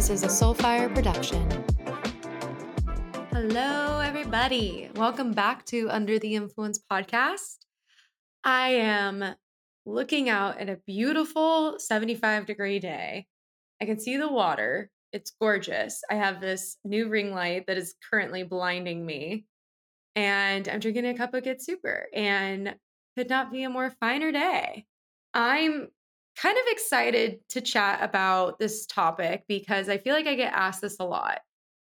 This 0.00 0.08
is 0.08 0.22
a 0.22 0.28
Soulfire 0.28 0.94
production. 0.94 1.46
Hello, 3.30 4.00
everybody. 4.00 4.88
Welcome 4.96 5.32
back 5.32 5.66
to 5.66 5.90
Under 5.90 6.18
the 6.18 6.36
Influence 6.36 6.80
podcast. 6.90 7.58
I 8.42 8.70
am 8.70 9.34
looking 9.84 10.30
out 10.30 10.58
at 10.58 10.70
a 10.70 10.78
beautiful 10.86 11.78
75 11.78 12.46
degree 12.46 12.78
day. 12.78 13.26
I 13.82 13.84
can 13.84 14.00
see 14.00 14.16
the 14.16 14.32
water. 14.32 14.88
It's 15.12 15.34
gorgeous. 15.38 16.00
I 16.10 16.14
have 16.14 16.40
this 16.40 16.78
new 16.82 17.10
ring 17.10 17.34
light 17.34 17.66
that 17.66 17.76
is 17.76 17.94
currently 18.10 18.42
blinding 18.42 19.04
me. 19.04 19.44
And 20.16 20.66
I'm 20.66 20.80
drinking 20.80 21.08
a 21.08 21.14
cup 21.14 21.34
of 21.34 21.44
Get 21.44 21.62
Super, 21.62 22.06
and 22.14 22.74
could 23.18 23.28
not 23.28 23.52
be 23.52 23.64
a 23.64 23.68
more 23.68 23.92
finer 24.00 24.32
day. 24.32 24.86
I'm 25.34 25.88
kind 26.36 26.56
of 26.56 26.64
excited 26.68 27.40
to 27.50 27.60
chat 27.60 28.02
about 28.02 28.58
this 28.58 28.86
topic 28.86 29.44
because 29.48 29.88
I 29.88 29.98
feel 29.98 30.14
like 30.14 30.26
I 30.26 30.34
get 30.34 30.52
asked 30.52 30.80
this 30.80 30.96
a 31.00 31.04
lot. 31.04 31.40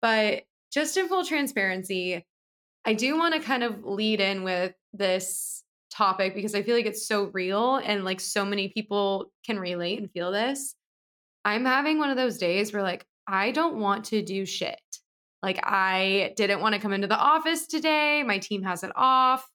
But 0.00 0.42
just 0.72 0.96
in 0.96 1.08
full 1.08 1.24
transparency, 1.24 2.26
I 2.84 2.94
do 2.94 3.16
want 3.16 3.34
to 3.34 3.40
kind 3.40 3.62
of 3.62 3.84
lead 3.84 4.20
in 4.20 4.42
with 4.42 4.74
this 4.92 5.62
topic 5.92 6.34
because 6.34 6.54
I 6.54 6.62
feel 6.62 6.74
like 6.74 6.86
it's 6.86 7.06
so 7.06 7.30
real 7.32 7.76
and 7.76 8.04
like 8.04 8.20
so 8.20 8.44
many 8.44 8.68
people 8.68 9.30
can 9.44 9.58
relate 9.58 9.98
and 9.98 10.10
feel 10.10 10.32
this. 10.32 10.74
I'm 11.44 11.64
having 11.64 11.98
one 11.98 12.10
of 12.10 12.16
those 12.16 12.38
days 12.38 12.72
where 12.72 12.82
like 12.82 13.04
I 13.26 13.52
don't 13.52 13.76
want 13.76 14.06
to 14.06 14.22
do 14.22 14.44
shit. 14.46 14.80
Like 15.42 15.60
I 15.62 16.32
didn't 16.36 16.60
want 16.60 16.74
to 16.74 16.80
come 16.80 16.92
into 16.92 17.06
the 17.06 17.18
office 17.18 17.66
today. 17.66 18.22
My 18.22 18.38
team 18.38 18.62
has 18.62 18.82
it 18.82 18.92
off. 18.94 19.48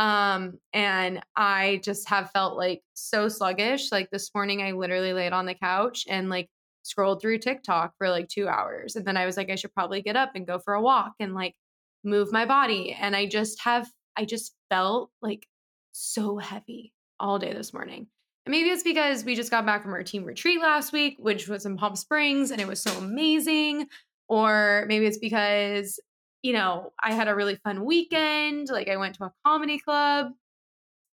Um, 0.00 0.58
and 0.72 1.20
I 1.36 1.82
just 1.84 2.08
have 2.08 2.30
felt 2.30 2.56
like 2.56 2.80
so 2.94 3.28
sluggish. 3.28 3.92
Like 3.92 4.08
this 4.10 4.30
morning, 4.34 4.62
I 4.62 4.72
literally 4.72 5.12
laid 5.12 5.34
on 5.34 5.44
the 5.44 5.54
couch 5.54 6.06
and 6.08 6.30
like 6.30 6.48
scrolled 6.84 7.20
through 7.20 7.38
TikTok 7.38 7.92
for 7.98 8.08
like 8.08 8.28
two 8.28 8.48
hours. 8.48 8.96
And 8.96 9.04
then 9.04 9.18
I 9.18 9.26
was 9.26 9.36
like, 9.36 9.50
I 9.50 9.56
should 9.56 9.74
probably 9.74 10.00
get 10.00 10.16
up 10.16 10.30
and 10.34 10.46
go 10.46 10.58
for 10.58 10.72
a 10.72 10.80
walk 10.80 11.12
and 11.20 11.34
like 11.34 11.54
move 12.02 12.32
my 12.32 12.46
body. 12.46 12.96
And 12.98 13.14
I 13.14 13.26
just 13.26 13.60
have, 13.60 13.86
I 14.16 14.24
just 14.24 14.54
felt 14.70 15.10
like 15.20 15.46
so 15.92 16.38
heavy 16.38 16.94
all 17.18 17.38
day 17.38 17.52
this 17.52 17.74
morning. 17.74 18.06
And 18.46 18.52
maybe 18.52 18.70
it's 18.70 18.82
because 18.82 19.22
we 19.22 19.34
just 19.34 19.50
got 19.50 19.66
back 19.66 19.82
from 19.82 19.92
our 19.92 20.02
team 20.02 20.24
retreat 20.24 20.62
last 20.62 20.94
week, 20.94 21.16
which 21.18 21.46
was 21.46 21.66
in 21.66 21.76
Palm 21.76 21.94
Springs, 21.94 22.50
and 22.50 22.58
it 22.58 22.66
was 22.66 22.82
so 22.82 22.90
amazing. 22.92 23.86
Or 24.30 24.86
maybe 24.88 25.04
it's 25.04 25.18
because 25.18 26.00
you 26.42 26.52
know, 26.52 26.92
I 27.02 27.12
had 27.12 27.28
a 27.28 27.34
really 27.34 27.56
fun 27.56 27.84
weekend. 27.84 28.68
Like 28.70 28.88
I 28.88 28.96
went 28.96 29.16
to 29.16 29.24
a 29.24 29.32
comedy 29.44 29.78
club 29.78 30.32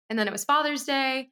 and 0.09 0.19
then 0.19 0.27
it 0.27 0.31
was 0.31 0.45
Father's 0.45 0.83
Day. 0.83 1.29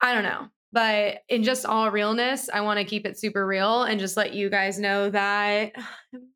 I 0.00 0.14
don't 0.14 0.24
know. 0.24 0.48
But 0.72 1.22
in 1.28 1.42
just 1.42 1.66
all 1.66 1.90
realness, 1.90 2.48
I 2.52 2.60
want 2.60 2.78
to 2.78 2.84
keep 2.84 3.04
it 3.06 3.18
super 3.18 3.46
real 3.46 3.82
and 3.82 3.98
just 3.98 4.16
let 4.16 4.34
you 4.34 4.50
guys 4.50 4.78
know 4.78 5.10
that 5.10 5.72
I'm 6.14 6.28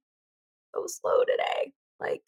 so 0.75 0.85
slow 0.87 1.21
today. 1.21 1.73
Like 2.01 2.23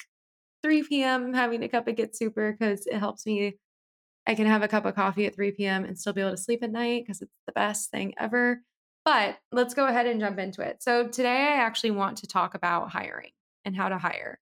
3 0.62 0.82
p.m. 0.84 1.32
Having 1.32 1.64
a 1.64 1.68
cup 1.68 1.88
of 1.88 1.96
Get 1.96 2.16
Super 2.16 2.52
because 2.52 2.86
it 2.86 2.98
helps 2.98 3.26
me. 3.26 3.56
I 4.26 4.34
can 4.34 4.46
have 4.46 4.62
a 4.62 4.68
cup 4.68 4.84
of 4.84 4.94
coffee 4.94 5.26
at 5.26 5.34
3 5.34 5.52
p.m. 5.52 5.84
and 5.84 5.98
still 5.98 6.12
be 6.12 6.20
able 6.20 6.32
to 6.32 6.36
sleep 6.36 6.62
at 6.62 6.72
night 6.72 7.04
because 7.04 7.22
it's 7.22 7.38
the 7.46 7.52
best 7.52 7.90
thing 7.90 8.14
ever. 8.18 8.60
But 9.04 9.38
let's 9.52 9.74
go 9.74 9.86
ahead 9.86 10.06
and 10.06 10.20
jump 10.20 10.38
into 10.38 10.62
it. 10.62 10.82
So, 10.82 11.06
today 11.06 11.28
I 11.28 11.62
actually 11.62 11.92
want 11.92 12.18
to 12.18 12.26
talk 12.26 12.54
about 12.54 12.90
hiring 12.90 13.30
and 13.66 13.76
how 13.76 13.90
to 13.90 13.98
hire. 13.98 14.38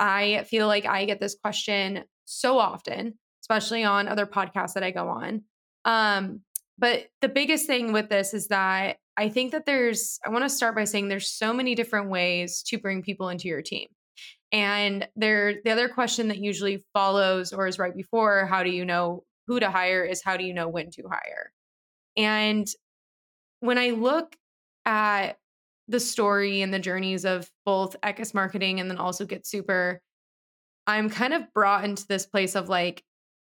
I 0.00 0.44
feel 0.48 0.66
like 0.66 0.86
I 0.86 1.04
get 1.04 1.20
this 1.20 1.36
question 1.40 2.02
so 2.24 2.58
often, 2.58 3.14
especially 3.44 3.84
on 3.84 4.08
other 4.08 4.26
podcasts 4.26 4.72
that 4.72 4.82
I 4.82 4.90
go 4.90 5.08
on. 5.08 5.42
Um, 5.84 6.40
but 6.78 7.06
the 7.20 7.28
biggest 7.28 7.66
thing 7.66 7.92
with 7.92 8.08
this 8.08 8.34
is 8.34 8.48
that 8.48 8.96
I 9.16 9.28
think 9.28 9.52
that 9.52 9.66
there's, 9.66 10.18
I 10.24 10.30
want 10.30 10.44
to 10.44 10.48
start 10.48 10.74
by 10.74 10.84
saying 10.84 11.06
there's 11.06 11.28
so 11.28 11.52
many 11.52 11.74
different 11.74 12.10
ways 12.10 12.62
to 12.64 12.78
bring 12.78 13.02
people 13.02 13.28
into 13.28 13.46
your 13.46 13.62
team. 13.62 13.86
And 14.50 15.06
there, 15.14 15.56
the 15.64 15.70
other 15.70 15.88
question 15.88 16.28
that 16.28 16.38
usually 16.38 16.84
follows 16.92 17.52
or 17.52 17.66
is 17.66 17.78
right 17.78 17.94
before, 17.94 18.46
how 18.46 18.62
do 18.62 18.70
you 18.70 18.84
know 18.84 19.22
who 19.46 19.60
to 19.60 19.70
hire, 19.70 20.04
is 20.04 20.22
how 20.24 20.36
do 20.36 20.44
you 20.44 20.54
know 20.54 20.68
when 20.68 20.90
to 20.92 21.02
hire? 21.08 21.52
And 22.16 22.66
when 23.60 23.78
I 23.78 23.90
look 23.90 24.34
at 24.84 25.36
the 25.88 26.00
story 26.00 26.62
and 26.62 26.72
the 26.72 26.78
journeys 26.78 27.24
of 27.24 27.50
both 27.64 28.00
Eckes 28.02 28.34
marketing 28.34 28.80
and 28.80 28.90
then 28.90 28.98
also 28.98 29.24
Get 29.24 29.46
Super, 29.46 30.00
I'm 30.86 31.10
kind 31.10 31.34
of 31.34 31.52
brought 31.54 31.84
into 31.84 32.06
this 32.06 32.26
place 32.26 32.54
of 32.54 32.68
like 32.68 33.02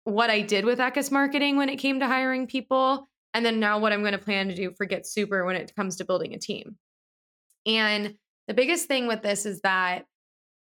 what 0.04 0.30
I 0.30 0.40
did 0.40 0.64
with 0.64 0.78
Eckes 0.78 1.10
marketing 1.10 1.56
when 1.56 1.68
it 1.68 1.76
came 1.76 2.00
to 2.00 2.06
hiring 2.06 2.46
people, 2.46 3.08
and 3.34 3.44
then 3.44 3.58
now 3.58 3.78
what 3.78 3.92
I'm 3.92 4.00
going 4.00 4.12
to 4.12 4.18
plan 4.18 4.48
to 4.48 4.54
do 4.54 4.70
for 4.70 4.86
Get 4.86 5.06
Super 5.06 5.44
when 5.44 5.56
it 5.56 5.74
comes 5.74 5.96
to 5.96 6.04
building 6.04 6.34
a 6.34 6.38
team. 6.38 6.76
And 7.66 8.14
the 8.46 8.54
biggest 8.54 8.86
thing 8.86 9.08
with 9.08 9.22
this 9.22 9.44
is 9.44 9.60
that 9.62 10.04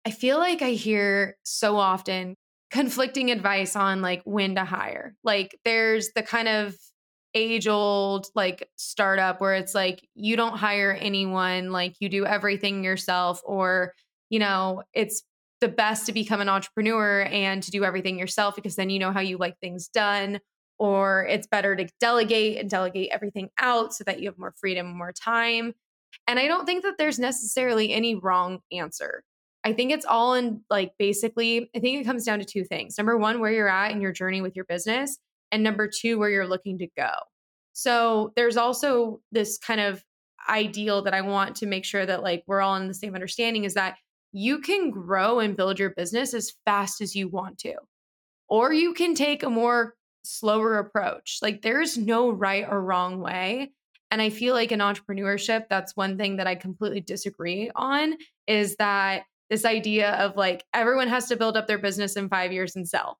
I 0.04 0.10
feel 0.10 0.38
like 0.38 0.62
I 0.62 0.70
hear 0.70 1.36
so 1.44 1.76
often 1.76 2.36
conflicting 2.70 3.30
advice 3.30 3.76
on 3.76 4.02
like 4.02 4.22
when 4.24 4.54
to 4.56 4.64
hire. 4.64 5.14
Like 5.22 5.58
there's 5.64 6.10
the 6.14 6.22
kind 6.22 6.48
of 6.48 6.74
age 7.34 7.68
old 7.68 8.26
like 8.34 8.68
startup 8.76 9.40
where 9.40 9.54
it's 9.54 9.74
like 9.74 10.06
you 10.14 10.36
don't 10.36 10.56
hire 10.56 10.92
anyone, 10.92 11.70
like 11.70 11.94
you 12.00 12.08
do 12.08 12.26
everything 12.26 12.84
yourself, 12.84 13.40
or, 13.44 13.94
you 14.28 14.38
know, 14.38 14.82
it's 14.92 15.22
the 15.60 15.68
best 15.68 16.06
to 16.06 16.12
become 16.12 16.40
an 16.40 16.48
entrepreneur 16.48 17.22
and 17.22 17.62
to 17.62 17.70
do 17.70 17.84
everything 17.84 18.18
yourself 18.18 18.56
because 18.56 18.76
then 18.76 18.90
you 18.90 18.98
know 18.98 19.12
how 19.12 19.20
you 19.20 19.36
like 19.36 19.58
things 19.60 19.88
done. 19.88 20.40
Or 20.78 21.26
it's 21.28 21.46
better 21.46 21.76
to 21.76 21.88
delegate 22.00 22.58
and 22.58 22.70
delegate 22.70 23.10
everything 23.12 23.50
out 23.58 23.92
so 23.92 24.02
that 24.04 24.20
you 24.20 24.28
have 24.28 24.38
more 24.38 24.54
freedom 24.58 24.86
more 24.96 25.12
time. 25.12 25.74
And 26.26 26.38
I 26.38 26.46
don't 26.46 26.64
think 26.64 26.84
that 26.84 26.94
there's 26.96 27.18
necessarily 27.18 27.92
any 27.92 28.14
wrong 28.14 28.60
answer. 28.72 29.22
I 29.62 29.74
think 29.74 29.92
it's 29.92 30.06
all 30.06 30.32
in 30.32 30.62
like 30.70 30.92
basically, 30.98 31.70
I 31.76 31.80
think 31.80 32.00
it 32.00 32.04
comes 32.04 32.24
down 32.24 32.38
to 32.38 32.46
two 32.46 32.64
things. 32.64 32.96
Number 32.96 33.18
one, 33.18 33.40
where 33.40 33.52
you're 33.52 33.68
at 33.68 33.92
in 33.92 34.00
your 34.00 34.12
journey 34.12 34.40
with 34.40 34.56
your 34.56 34.64
business 34.64 35.18
and 35.52 35.62
number 35.62 35.88
two, 35.88 36.18
where 36.18 36.30
you're 36.30 36.46
looking 36.46 36.78
to 36.78 36.88
go. 36.96 37.10
So 37.72 38.32
there's 38.36 38.56
also 38.56 39.20
this 39.32 39.58
kind 39.58 39.80
of 39.80 40.04
ideal 40.48 41.02
that 41.02 41.14
I 41.14 41.20
want 41.20 41.56
to 41.56 41.66
make 41.66 41.84
sure 41.84 42.04
that 42.04 42.22
like 42.22 42.42
we're 42.46 42.60
all 42.60 42.76
in 42.76 42.88
the 42.88 42.94
same 42.94 43.14
understanding 43.14 43.64
is 43.64 43.74
that 43.74 43.96
you 44.32 44.60
can 44.60 44.90
grow 44.90 45.40
and 45.40 45.56
build 45.56 45.78
your 45.78 45.90
business 45.90 46.34
as 46.34 46.52
fast 46.64 47.00
as 47.00 47.14
you 47.14 47.28
want 47.28 47.58
to. 47.58 47.74
Or 48.48 48.72
you 48.72 48.94
can 48.94 49.14
take 49.14 49.42
a 49.42 49.50
more 49.50 49.94
slower 50.24 50.78
approach. 50.78 51.38
Like 51.42 51.62
there's 51.62 51.96
no 51.96 52.30
right 52.30 52.66
or 52.68 52.82
wrong 52.82 53.20
way. 53.20 53.72
And 54.10 54.20
I 54.20 54.30
feel 54.30 54.54
like 54.54 54.72
in 54.72 54.80
entrepreneurship, 54.80 55.66
that's 55.70 55.96
one 55.96 56.18
thing 56.18 56.36
that 56.36 56.46
I 56.46 56.56
completely 56.56 57.00
disagree 57.00 57.70
on 57.76 58.14
is 58.46 58.76
that 58.76 59.22
this 59.50 59.64
idea 59.64 60.12
of 60.12 60.36
like 60.36 60.64
everyone 60.74 61.08
has 61.08 61.28
to 61.28 61.36
build 61.36 61.56
up 61.56 61.66
their 61.66 61.78
business 61.78 62.16
in 62.16 62.28
five 62.28 62.52
years 62.52 62.74
and 62.76 62.88
sell. 62.88 63.18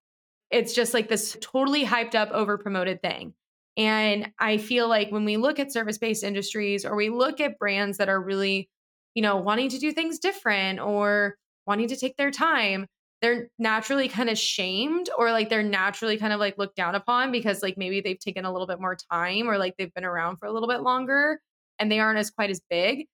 It's 0.51 0.75
just 0.75 0.95
like 0.95 1.09
this 1.09 1.37
totally 1.41 1.85
hyped 1.85 2.15
up, 2.15 2.31
over 2.33 2.59
promoted 2.59 3.03
thing. 3.03 3.35
And 3.77 4.33
I 4.39 4.59
feel 4.59 4.89
like 4.89 5.11
when 5.11 5.25
we 5.25 5.37
look 5.37 5.59
at 5.59 5.73
service 5.73 5.99
based 5.99 6.25
industries 6.25 6.85
or 6.85 6.97
we 6.97 7.09
look 7.09 7.41
at 7.41 7.59
brands 7.59 7.99
that 7.99 8.09
are 8.09 8.21
really, 8.21 8.69
you 9.15 9.23
know, 9.23 9.37
wanting 9.37 9.69
to 9.71 9.79
do 9.79 9.93
things 9.93 10.19
different 10.19 10.81
or 10.81 11.37
wanting 11.67 11.89
to 11.89 11.97
take 11.97 12.17
their 12.17 12.31
time, 12.31 12.87
they're 13.23 13.49
naturally 13.59 14.09
kind 14.09 14.31
of 14.31 14.39
shamed 14.39 15.11
or 15.17 15.31
like 15.31 15.51
they're 15.51 15.63
naturally 15.63 16.17
kind 16.17 16.33
of 16.33 16.41
like 16.41 16.59
looked 16.59 16.77
down 16.77 16.95
upon 16.95 17.31
because 17.31 17.63
like 17.63 17.77
maybe 17.77 18.01
they've 18.01 18.19
taken 18.19 18.45
a 18.45 18.53
little 18.53 18.67
bit 18.67 18.81
more 18.81 18.97
time 19.11 19.49
or 19.49 19.59
like 19.59 19.75
they've 19.77 19.95
been 19.95 20.05
around 20.05 20.39
for 20.39 20.47
a 20.47 20.53
little 20.53 20.69
bit 20.69 20.81
longer 20.81 21.41
and 21.79 21.93
they 21.93 22.01
aren't 22.01 22.19
as 22.19 22.31
quite 22.31 22.51
as 22.51 22.61
big. 22.71 23.07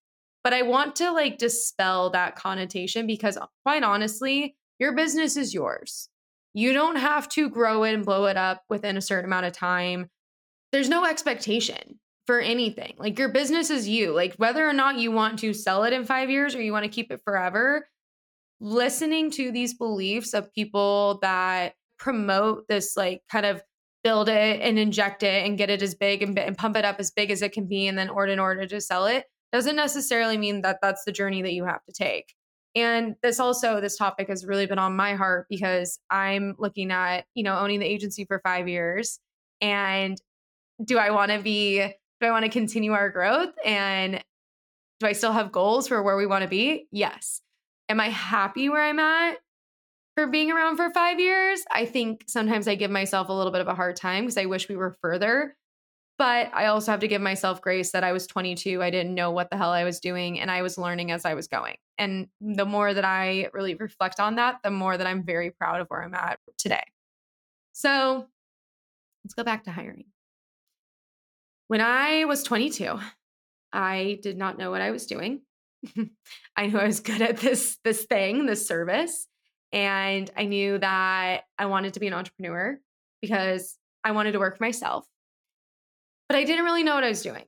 But 0.43 0.55
I 0.55 0.63
want 0.63 0.97
to 0.97 1.11
like 1.11 1.39
dispel 1.39 2.11
that 2.11 2.37
connotation 2.37 3.07
because 3.07 3.37
quite 3.65 3.83
honestly, 3.83 4.57
your 4.79 4.95
business 4.95 5.37
is 5.37 5.53
yours. 5.53 6.09
You 6.57 6.73
don't 6.73 6.97
have 6.97 7.29
to 7.31 7.51
grow 7.51 7.85
it 7.85 7.93
and 7.93 8.03
blow 8.03 8.25
it 8.25 8.39
up 8.39 8.63
within 8.71 8.97
a 8.97 9.03
certain 9.03 9.27
amount 9.27 9.45
of 9.45 9.53
time. 9.53 10.09
There's 10.73 10.89
no 10.89 11.05
expectation 11.05 12.01
for 12.27 12.41
anything. 12.41 12.95
Like 12.97 13.19
your 13.19 13.29
business 13.29 13.69
is 13.69 13.87
you. 13.87 14.15
Like 14.15 14.35
whether 14.37 14.67
or 14.67 14.73
not 14.73 14.97
you 14.99 15.13
want 15.13 15.39
to 15.41 15.53
sell 15.53 15.85
it 15.85 15.93
in 15.93 16.07
5 16.07 16.31
years 16.31 16.55
or 16.55 16.63
you 16.63 16.73
want 16.73 16.85
to 16.85 16.91
keep 16.91 17.13
it 17.13 17.21
forever, 17.23 17.87
listening 18.59 19.31
to 19.33 19.53
these 19.53 19.75
beliefs 19.75 20.33
of 20.33 20.51
people 20.51 21.19
that 21.21 21.75
promote 21.99 22.67
this 22.69 22.97
like 22.97 23.21
kind 23.31 23.45
of 23.45 23.61
build 24.03 24.31
it 24.31 24.61
and 24.63 24.79
inject 24.79 25.23
it 25.23 25.45
and 25.45 25.59
get 25.59 25.69
it 25.69 25.83
as 25.83 25.95
big 25.95 26.23
and, 26.23 26.39
and 26.39 26.57
pump 26.57 26.75
it 26.77 26.87
up 26.87 26.97
as 26.99 27.11
big 27.11 27.31
as 27.31 27.43
it 27.43 27.53
can 27.53 27.67
be 27.67 27.87
and 27.87 27.99
then 27.99 28.09
order 28.09 28.33
in 28.33 28.39
order 28.39 28.67
to 28.67 28.81
sell 28.81 29.05
it 29.05 29.27
doesn't 29.53 29.77
necessarily 29.77 30.39
mean 30.39 30.63
that 30.63 30.79
that's 30.81 31.05
the 31.05 31.13
journey 31.13 31.43
that 31.43 31.53
you 31.53 31.65
have 31.65 31.85
to 31.85 31.93
take. 31.93 32.35
And 32.77 33.17
this 33.23 33.41
also, 33.41 33.81
this 33.81 33.97
topic 33.97 34.29
has 34.29 34.45
really 34.45 34.67
been 34.67 34.79
on 34.79 34.95
my 34.95 35.15
heart 35.15 35.47
because 35.49 35.99
I'm 36.11 36.55
looking 36.59 36.93
at, 36.93 37.25
you 37.35 37.43
know, 37.43 37.59
owning 37.59 37.81
the 37.81 37.87
agency 37.87 38.27
for 38.27 38.39
five 38.41 38.69
years. 38.69 39.19
And 39.63 40.21
do 40.85 40.99
I 40.99 41.11
want 41.11 41.33
to 41.33 41.39
be, 41.39 41.79
do 41.79 42.27
I 42.27 42.31
want 42.31 42.45
to 42.45 42.51
continue 42.51 42.93
our 42.93 43.09
growth? 43.09 43.55
And 43.65 44.23
do 45.01 45.07
I 45.07 45.13
still 45.13 45.33
have 45.33 45.53
goals 45.53 45.89
for 45.89 46.03
where 46.03 46.19
we 46.19 46.27
want 46.27 46.43
to 46.43 46.49
be? 46.49 46.87
Yes. 46.93 47.41
Am 47.89 47.99
I 47.99 48.11
happy 48.11 48.69
where 48.69 48.83
I'm 48.83 48.99
at 48.99 49.39
for 50.15 50.27
being 50.27 50.53
around 50.53 50.77
for 50.77 50.91
five 50.91 51.19
years? 51.19 51.63
I 51.73 51.87
think 51.87 52.25
sometimes 52.27 52.69
I 52.69 52.75
give 52.75 52.91
myself 52.91 53.31
a 53.31 53.33
little 53.33 53.53
bit 53.53 53.63
of 53.63 53.69
a 53.69 53.75
hard 53.75 53.97
time 53.97 54.25
because 54.25 54.37
I 54.37 54.47
wish 54.47 54.69
we 54.69 54.77
were 54.77 54.97
further. 55.01 55.57
But 56.19 56.51
I 56.55 56.67
also 56.67 56.93
have 56.93 57.01
to 57.01 57.09
give 57.09 57.21
myself 57.21 57.61
grace 57.61 57.93
that 57.93 58.03
I 58.03 58.13
was 58.13 58.27
22. 58.27 58.83
I 58.83 58.91
didn't 58.91 59.15
know 59.15 59.31
what 59.31 59.51
the 59.51 59.57
hell 59.57 59.71
I 59.71 59.85
was 59.85 60.01
doing 60.01 60.41
and 60.41 60.51
I 60.51 60.63
was 60.63 60.79
learning 60.79 61.11
as 61.11 61.27
I 61.27 61.35
was 61.35 61.47
going. 61.47 61.77
And 61.99 62.29
the 62.41 62.65
more 62.65 62.95
that 62.95 63.05
I 63.05 63.51
really 63.53 63.75
reflect 63.75 64.19
on 64.19 64.37
that, 64.37 64.57
the 64.65 64.71
more 64.71 64.97
that 64.97 65.07
I'm 65.07 65.25
very 65.25 65.51
proud 65.51 65.81
of 65.81 65.89
where 65.89 66.03
I'm 66.03 66.15
at 66.15 66.39
today. 66.57 66.83
So 67.73 68.27
let's 69.25 69.35
go 69.35 69.45
back 69.45 69.65
to 69.65 69.71
hiring. 69.71 70.07
When 71.69 71.83
I 71.83 72.25
was 72.25 72.43
22, 72.45 72.99
I 73.73 74.19
did 74.23 74.39
not 74.39 74.57
know 74.57 74.71
what 74.71 74.81
I 74.81 74.93
was 74.93 75.05
doing. 75.07 75.43
I 76.57 76.67
knew 76.67 76.79
I 76.79 76.87
was 76.87 77.01
good 77.01 77.21
at 77.21 77.37
this 77.37 77.77
this 77.85 78.05
thing, 78.05 78.47
this 78.47 78.67
service, 78.67 79.27
and 79.73 80.31
I 80.37 80.47
knew 80.47 80.79
that 80.79 81.43
I 81.59 81.67
wanted 81.67 81.95
to 81.95 82.01
be 82.01 82.07
an 82.07 82.15
entrepreneur 82.15 82.79
because 83.21 83.77
I 84.03 84.13
wanted 84.13 84.33
to 84.33 84.39
work 84.39 84.57
for 84.57 84.65
myself 84.65 85.07
but 86.29 86.37
I 86.37 86.45
didn't 86.45 86.65
really 86.65 86.83
know 86.83 86.95
what 86.95 87.05
I 87.05 87.09
was 87.09 87.23
doing. 87.23 87.45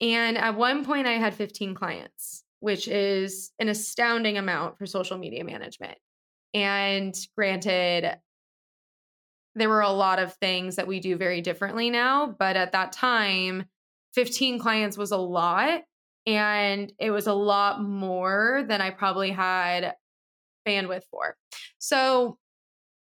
And 0.00 0.36
at 0.36 0.56
one 0.56 0.84
point, 0.84 1.06
I 1.06 1.12
had 1.12 1.34
15 1.34 1.74
clients, 1.74 2.44
which 2.60 2.88
is 2.88 3.52
an 3.58 3.68
astounding 3.68 4.36
amount 4.36 4.78
for 4.78 4.86
social 4.86 5.16
media 5.16 5.44
management. 5.44 5.98
And 6.52 7.14
granted, 7.36 8.18
there 9.54 9.68
were 9.68 9.80
a 9.80 9.90
lot 9.90 10.18
of 10.18 10.34
things 10.34 10.76
that 10.76 10.86
we 10.86 11.00
do 11.00 11.16
very 11.16 11.40
differently 11.40 11.88
now, 11.88 12.34
but 12.38 12.56
at 12.56 12.72
that 12.72 12.92
time, 12.92 13.64
15 14.14 14.58
clients 14.58 14.98
was 14.98 15.12
a 15.12 15.16
lot. 15.16 15.82
And 16.26 16.92
it 16.98 17.10
was 17.10 17.26
a 17.26 17.32
lot 17.32 17.82
more 17.82 18.64
than 18.68 18.80
I 18.80 18.90
probably 18.90 19.30
had 19.30 19.94
bandwidth 20.66 21.04
for. 21.10 21.36
So 21.78 22.36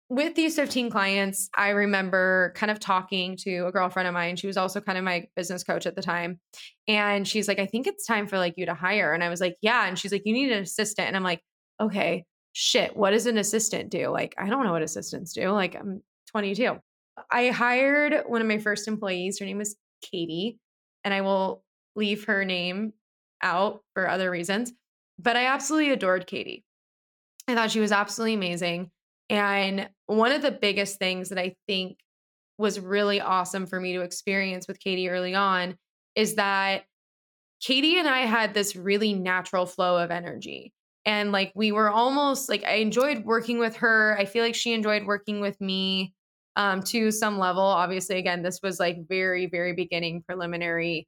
with 0.10 0.34
these 0.34 0.56
15 0.56 0.90
clients, 0.90 1.50
I 1.56 1.70
remember 1.70 2.52
kind 2.56 2.72
of 2.72 2.80
talking 2.80 3.38
to 3.38 3.68
a 3.68 3.72
girlfriend 3.72 4.08
of 4.08 4.14
mine. 4.14 4.36
She 4.38 4.48
was 4.48 4.58
also 4.58 4.82
kind 4.82 4.98
of 4.98 5.04
my 5.04 5.28
business 5.36 5.64
coach 5.64 5.86
at 5.86 5.96
the 5.96 6.02
time. 6.02 6.40
And 6.88 7.28
she's 7.28 7.48
like, 7.48 7.60
I 7.60 7.68
think 7.68 7.86
it's 7.86 8.08
time 8.08 8.28
for 8.28 8.40
like 8.40 8.56
you 8.58 8.66
to 8.66 8.74
hire. 8.74 9.14
And 9.14 9.24
I 9.24 9.30
was 9.30 9.40
like, 9.40 9.56
yeah. 9.62 9.88
And 9.88 9.98
she's 10.00 10.12
like, 10.12 10.24
you 10.26 10.34
need 10.34 10.52
an 10.52 10.64
assistant. 10.64 11.08
And 11.08 11.16
I'm 11.16 11.24
like, 11.24 11.42
okay, 11.80 12.26
shit, 12.54 12.98
what 12.98 13.12
does 13.12 13.28
an 13.28 13.38
assistant 13.38 13.92
do? 13.92 14.08
Like, 14.08 14.34
I 14.38 14.50
don't 14.50 14.64
know 14.64 14.72
what 14.72 14.82
assistants 14.82 15.34
do. 15.34 15.52
Like, 15.52 15.76
I'm 15.76 16.02
22. 16.32 16.80
I 17.30 17.50
hired 17.50 18.24
one 18.26 18.42
of 18.42 18.48
my 18.48 18.58
first 18.58 18.88
employees. 18.88 19.38
Her 19.38 19.46
name 19.46 19.60
was 19.60 19.76
Katie. 20.02 20.58
And 21.04 21.14
I 21.14 21.22
will 21.22 21.64
leave 21.96 22.26
her 22.26 22.44
name 22.44 22.94
out 23.44 23.84
for 23.94 24.10
other 24.10 24.32
reasons. 24.32 24.74
But 25.20 25.36
I 25.36 25.46
absolutely 25.46 25.92
adored 25.92 26.26
Katie. 26.26 26.66
I 27.48 27.54
thought 27.54 27.72
she 27.72 27.80
was 27.80 27.92
absolutely 27.92 28.34
amazing. 28.34 28.90
And 29.30 29.90
one 30.10 30.32
of 30.32 30.42
the 30.42 30.52
biggest 30.52 30.98
things 30.98 31.30
that 31.30 31.38
I 31.38 31.56
think 31.68 31.98
was 32.58 32.80
really 32.80 33.22
awesome 33.22 33.68
for 33.68 33.80
me 33.80 33.94
to 33.94 34.02
experience 34.02 34.68
with 34.68 34.80
Katie 34.80 35.10
early 35.10 35.36
on 35.36 35.78
is 36.16 36.36
that 36.36 36.84
Katie 37.62 38.00
and 38.00 38.08
I 38.08 38.22
had 38.22 38.54
this 38.54 38.76
really 38.76 39.14
natural 39.14 39.66
flow 39.66 39.98
of 39.98 40.12
energy. 40.12 40.74
And 41.06 41.32
like 41.32 41.52
we 41.56 41.72
were 41.72 41.90
almost 41.90 42.50
like 42.50 42.64
I 42.64 42.76
enjoyed 42.76 43.24
working 43.24 43.60
with 43.60 43.78
her. 43.78 44.18
I 44.18 44.26
feel 44.26 44.44
like 44.44 44.56
she 44.56 44.74
enjoyed 44.74 45.06
working 45.06 45.42
with 45.42 45.60
me 45.62 46.14
um, 46.56 46.82
to 46.84 47.12
some 47.12 47.38
level. 47.38 47.64
Obviously, 47.64 48.18
again, 48.18 48.42
this 48.42 48.60
was 48.64 48.80
like 48.80 49.08
very, 49.08 49.46
very 49.46 49.74
beginning 49.74 50.24
preliminary 50.28 51.08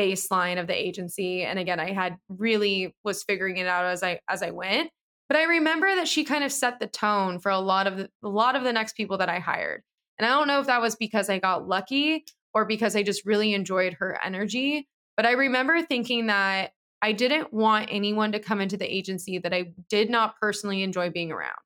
baseline 0.00 0.58
of 0.58 0.66
the 0.66 0.74
agency. 0.74 1.42
And 1.42 1.58
again, 1.58 1.80
I 1.80 1.92
had 1.92 2.16
really 2.28 2.94
was 3.04 3.22
figuring 3.24 3.58
it 3.58 3.66
out 3.66 3.84
as 3.84 4.02
I 4.02 4.20
as 4.28 4.42
I 4.42 4.50
went. 4.50 4.90
But 5.28 5.36
I 5.36 5.44
remember 5.44 5.94
that 5.94 6.08
she 6.08 6.24
kind 6.24 6.42
of 6.42 6.52
set 6.52 6.80
the 6.80 6.86
tone 6.86 7.38
for 7.38 7.50
a 7.50 7.58
lot 7.58 7.86
of 7.86 7.96
the, 7.98 8.10
a 8.22 8.28
lot 8.28 8.56
of 8.56 8.64
the 8.64 8.72
next 8.72 8.96
people 8.96 9.18
that 9.18 9.28
I 9.28 9.38
hired. 9.38 9.82
And 10.18 10.26
I 10.26 10.30
don't 10.30 10.48
know 10.48 10.60
if 10.60 10.66
that 10.66 10.80
was 10.80 10.96
because 10.96 11.28
I 11.28 11.38
got 11.38 11.68
lucky 11.68 12.24
or 12.54 12.64
because 12.64 12.96
I 12.96 13.02
just 13.02 13.26
really 13.26 13.52
enjoyed 13.52 13.94
her 13.94 14.18
energy, 14.24 14.88
but 15.16 15.26
I 15.26 15.32
remember 15.32 15.82
thinking 15.82 16.26
that 16.26 16.72
I 17.02 17.12
didn't 17.12 17.52
want 17.52 17.88
anyone 17.90 18.32
to 18.32 18.40
come 18.40 18.60
into 18.60 18.76
the 18.76 18.92
agency 18.92 19.38
that 19.38 19.54
I 19.54 19.72
did 19.88 20.10
not 20.10 20.36
personally 20.40 20.82
enjoy 20.82 21.10
being 21.10 21.30
around. 21.30 21.58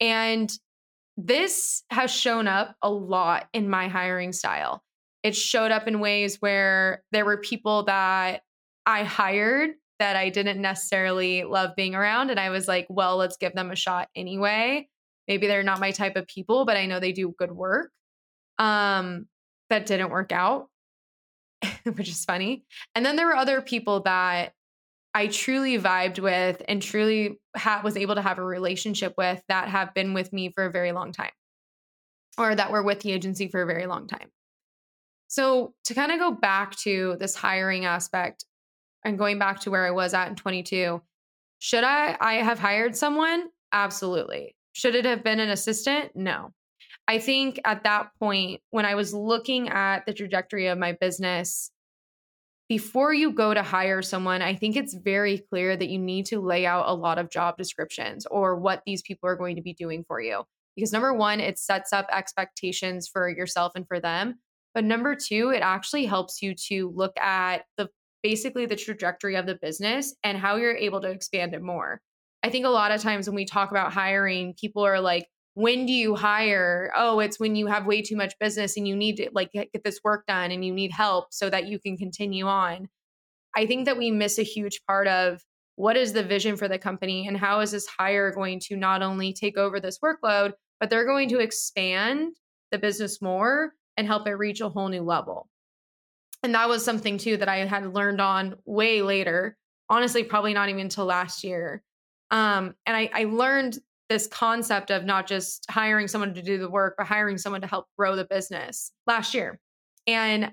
And 0.00 0.52
this 1.16 1.82
has 1.90 2.10
shown 2.10 2.48
up 2.48 2.76
a 2.82 2.90
lot 2.90 3.48
in 3.52 3.70
my 3.70 3.88
hiring 3.88 4.32
style. 4.32 4.82
It 5.22 5.36
showed 5.36 5.70
up 5.70 5.86
in 5.86 6.00
ways 6.00 6.36
where 6.40 7.02
there 7.12 7.24
were 7.24 7.36
people 7.38 7.84
that 7.84 8.42
I 8.86 9.04
hired 9.04 9.70
that 10.00 10.16
I 10.16 10.30
didn't 10.30 10.60
necessarily 10.60 11.44
love 11.44 11.76
being 11.76 11.94
around. 11.94 12.30
And 12.30 12.40
I 12.40 12.50
was 12.50 12.66
like, 12.66 12.86
well, 12.88 13.16
let's 13.16 13.36
give 13.36 13.54
them 13.54 13.70
a 13.70 13.76
shot 13.76 14.08
anyway. 14.16 14.88
Maybe 15.28 15.46
they're 15.46 15.62
not 15.62 15.78
my 15.78 15.92
type 15.92 16.16
of 16.16 16.26
people, 16.26 16.64
but 16.64 16.76
I 16.76 16.86
know 16.86 16.98
they 16.98 17.12
do 17.12 17.34
good 17.38 17.52
work. 17.52 17.92
Um, 18.58 19.26
that 19.68 19.86
didn't 19.86 20.10
work 20.10 20.32
out, 20.32 20.68
which 21.84 22.08
is 22.08 22.24
funny. 22.24 22.64
And 22.94 23.06
then 23.06 23.14
there 23.14 23.26
were 23.26 23.36
other 23.36 23.60
people 23.60 24.00
that 24.00 24.54
I 25.14 25.26
truly 25.26 25.78
vibed 25.78 26.18
with 26.18 26.62
and 26.66 26.82
truly 26.82 27.38
ha- 27.56 27.82
was 27.84 27.96
able 27.96 28.14
to 28.14 28.22
have 28.22 28.38
a 28.38 28.44
relationship 28.44 29.14
with 29.18 29.42
that 29.48 29.68
have 29.68 29.94
been 29.94 30.14
with 30.14 30.32
me 30.32 30.50
for 30.50 30.64
a 30.64 30.72
very 30.72 30.92
long 30.92 31.12
time 31.12 31.30
or 32.38 32.54
that 32.54 32.72
were 32.72 32.82
with 32.82 33.00
the 33.00 33.12
agency 33.12 33.48
for 33.48 33.62
a 33.62 33.66
very 33.66 33.86
long 33.86 34.06
time. 34.06 34.30
So, 35.28 35.74
to 35.84 35.94
kind 35.94 36.10
of 36.10 36.18
go 36.18 36.32
back 36.32 36.74
to 36.78 37.16
this 37.20 37.36
hiring 37.36 37.84
aspect, 37.84 38.44
and 39.04 39.18
going 39.18 39.38
back 39.38 39.60
to 39.60 39.70
where 39.70 39.86
I 39.86 39.90
was 39.90 40.14
at 40.14 40.28
in 40.28 40.36
22, 40.36 41.00
should 41.58 41.84
I 41.84 42.16
I 42.20 42.34
have 42.34 42.58
hired 42.58 42.96
someone? 42.96 43.48
Absolutely. 43.72 44.56
Should 44.72 44.94
it 44.94 45.04
have 45.04 45.24
been 45.24 45.40
an 45.40 45.50
assistant? 45.50 46.12
No. 46.14 46.52
I 47.08 47.18
think 47.18 47.60
at 47.64 47.84
that 47.84 48.10
point 48.18 48.60
when 48.70 48.84
I 48.84 48.94
was 48.94 49.12
looking 49.12 49.68
at 49.68 50.06
the 50.06 50.14
trajectory 50.14 50.68
of 50.68 50.78
my 50.78 50.92
business 50.92 51.70
before 52.68 53.12
you 53.12 53.32
go 53.32 53.52
to 53.52 53.64
hire 53.64 54.00
someone, 54.00 54.42
I 54.42 54.54
think 54.54 54.76
it's 54.76 54.94
very 54.94 55.38
clear 55.38 55.76
that 55.76 55.88
you 55.88 55.98
need 55.98 56.26
to 56.26 56.40
lay 56.40 56.66
out 56.66 56.84
a 56.86 56.94
lot 56.94 57.18
of 57.18 57.28
job 57.28 57.56
descriptions 57.56 58.26
or 58.30 58.54
what 58.54 58.82
these 58.86 59.02
people 59.02 59.28
are 59.28 59.34
going 59.34 59.56
to 59.56 59.62
be 59.62 59.74
doing 59.74 60.04
for 60.06 60.20
you. 60.20 60.44
Because 60.76 60.92
number 60.92 61.12
one, 61.12 61.40
it 61.40 61.58
sets 61.58 61.92
up 61.92 62.06
expectations 62.12 63.08
for 63.08 63.28
yourself 63.28 63.72
and 63.74 63.88
for 63.88 63.98
them. 63.98 64.38
But 64.72 64.84
number 64.84 65.16
two, 65.16 65.50
it 65.50 65.62
actually 65.62 66.06
helps 66.06 66.42
you 66.42 66.54
to 66.68 66.92
look 66.94 67.18
at 67.18 67.64
the 67.76 67.88
basically 68.22 68.66
the 68.66 68.76
trajectory 68.76 69.36
of 69.36 69.46
the 69.46 69.58
business 69.60 70.14
and 70.22 70.38
how 70.38 70.56
you're 70.56 70.76
able 70.76 71.00
to 71.00 71.10
expand 71.10 71.54
it 71.54 71.62
more. 71.62 72.00
I 72.42 72.50
think 72.50 72.64
a 72.64 72.70
lot 72.70 72.92
of 72.92 73.02
times 73.02 73.26
when 73.28 73.36
we 73.36 73.44
talk 73.44 73.70
about 73.70 73.92
hiring, 73.92 74.54
people 74.54 74.84
are 74.84 75.00
like, 75.00 75.26
when 75.54 75.84
do 75.84 75.92
you 75.92 76.14
hire? 76.14 76.90
Oh, 76.96 77.20
it's 77.20 77.38
when 77.38 77.56
you 77.56 77.66
have 77.66 77.86
way 77.86 78.02
too 78.02 78.16
much 78.16 78.38
business 78.38 78.76
and 78.76 78.88
you 78.88 78.96
need 78.96 79.16
to 79.16 79.30
like 79.32 79.52
get 79.52 79.84
this 79.84 80.00
work 80.02 80.24
done 80.26 80.50
and 80.50 80.64
you 80.64 80.72
need 80.72 80.92
help 80.92 81.26
so 81.32 81.50
that 81.50 81.66
you 81.66 81.78
can 81.78 81.96
continue 81.96 82.46
on. 82.46 82.88
I 83.54 83.66
think 83.66 83.84
that 83.86 83.98
we 83.98 84.10
miss 84.10 84.38
a 84.38 84.44
huge 84.44 84.80
part 84.86 85.08
of 85.08 85.42
what 85.76 85.96
is 85.96 86.12
the 86.12 86.22
vision 86.22 86.56
for 86.56 86.68
the 86.68 86.78
company 86.78 87.26
and 87.26 87.36
how 87.36 87.60
is 87.60 87.72
this 87.72 87.86
hire 87.86 88.30
going 88.32 88.60
to 88.60 88.76
not 88.76 89.02
only 89.02 89.32
take 89.32 89.58
over 89.58 89.80
this 89.80 89.98
workload, 89.98 90.52
but 90.78 90.88
they're 90.88 91.06
going 91.06 91.28
to 91.30 91.40
expand 91.40 92.34
the 92.70 92.78
business 92.78 93.20
more 93.20 93.72
and 93.96 94.06
help 94.06 94.26
it 94.26 94.32
reach 94.32 94.60
a 94.60 94.68
whole 94.68 94.88
new 94.88 95.02
level 95.02 95.49
and 96.42 96.54
that 96.54 96.68
was 96.68 96.84
something 96.84 97.18
too 97.18 97.36
that 97.36 97.48
I 97.48 97.64
had 97.66 97.94
learned 97.94 98.20
on 98.20 98.56
way 98.64 99.02
later. 99.02 99.56
Honestly, 99.88 100.24
probably 100.24 100.54
not 100.54 100.68
even 100.68 100.82
until 100.82 101.04
last 101.04 101.44
year. 101.44 101.82
Um, 102.30 102.74
and 102.86 102.96
I, 102.96 103.10
I 103.12 103.24
learned 103.24 103.78
this 104.08 104.26
concept 104.26 104.90
of 104.90 105.04
not 105.04 105.26
just 105.26 105.66
hiring 105.70 106.08
someone 106.08 106.34
to 106.34 106.42
do 106.42 106.58
the 106.58 106.70
work, 106.70 106.94
but 106.96 107.06
hiring 107.06 107.38
someone 107.38 107.60
to 107.60 107.66
help 107.66 107.86
grow 107.98 108.16
the 108.16 108.24
business 108.24 108.92
last 109.06 109.34
year. 109.34 109.58
And 110.06 110.52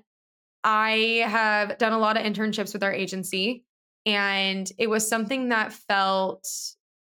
I 0.62 1.24
have 1.26 1.78
done 1.78 1.92
a 1.92 1.98
lot 1.98 2.16
of 2.16 2.24
internships 2.24 2.72
with 2.72 2.82
our 2.82 2.92
agency, 2.92 3.64
and 4.04 4.70
it 4.78 4.88
was 4.88 5.08
something 5.08 5.48
that 5.48 5.72
felt 5.72 6.48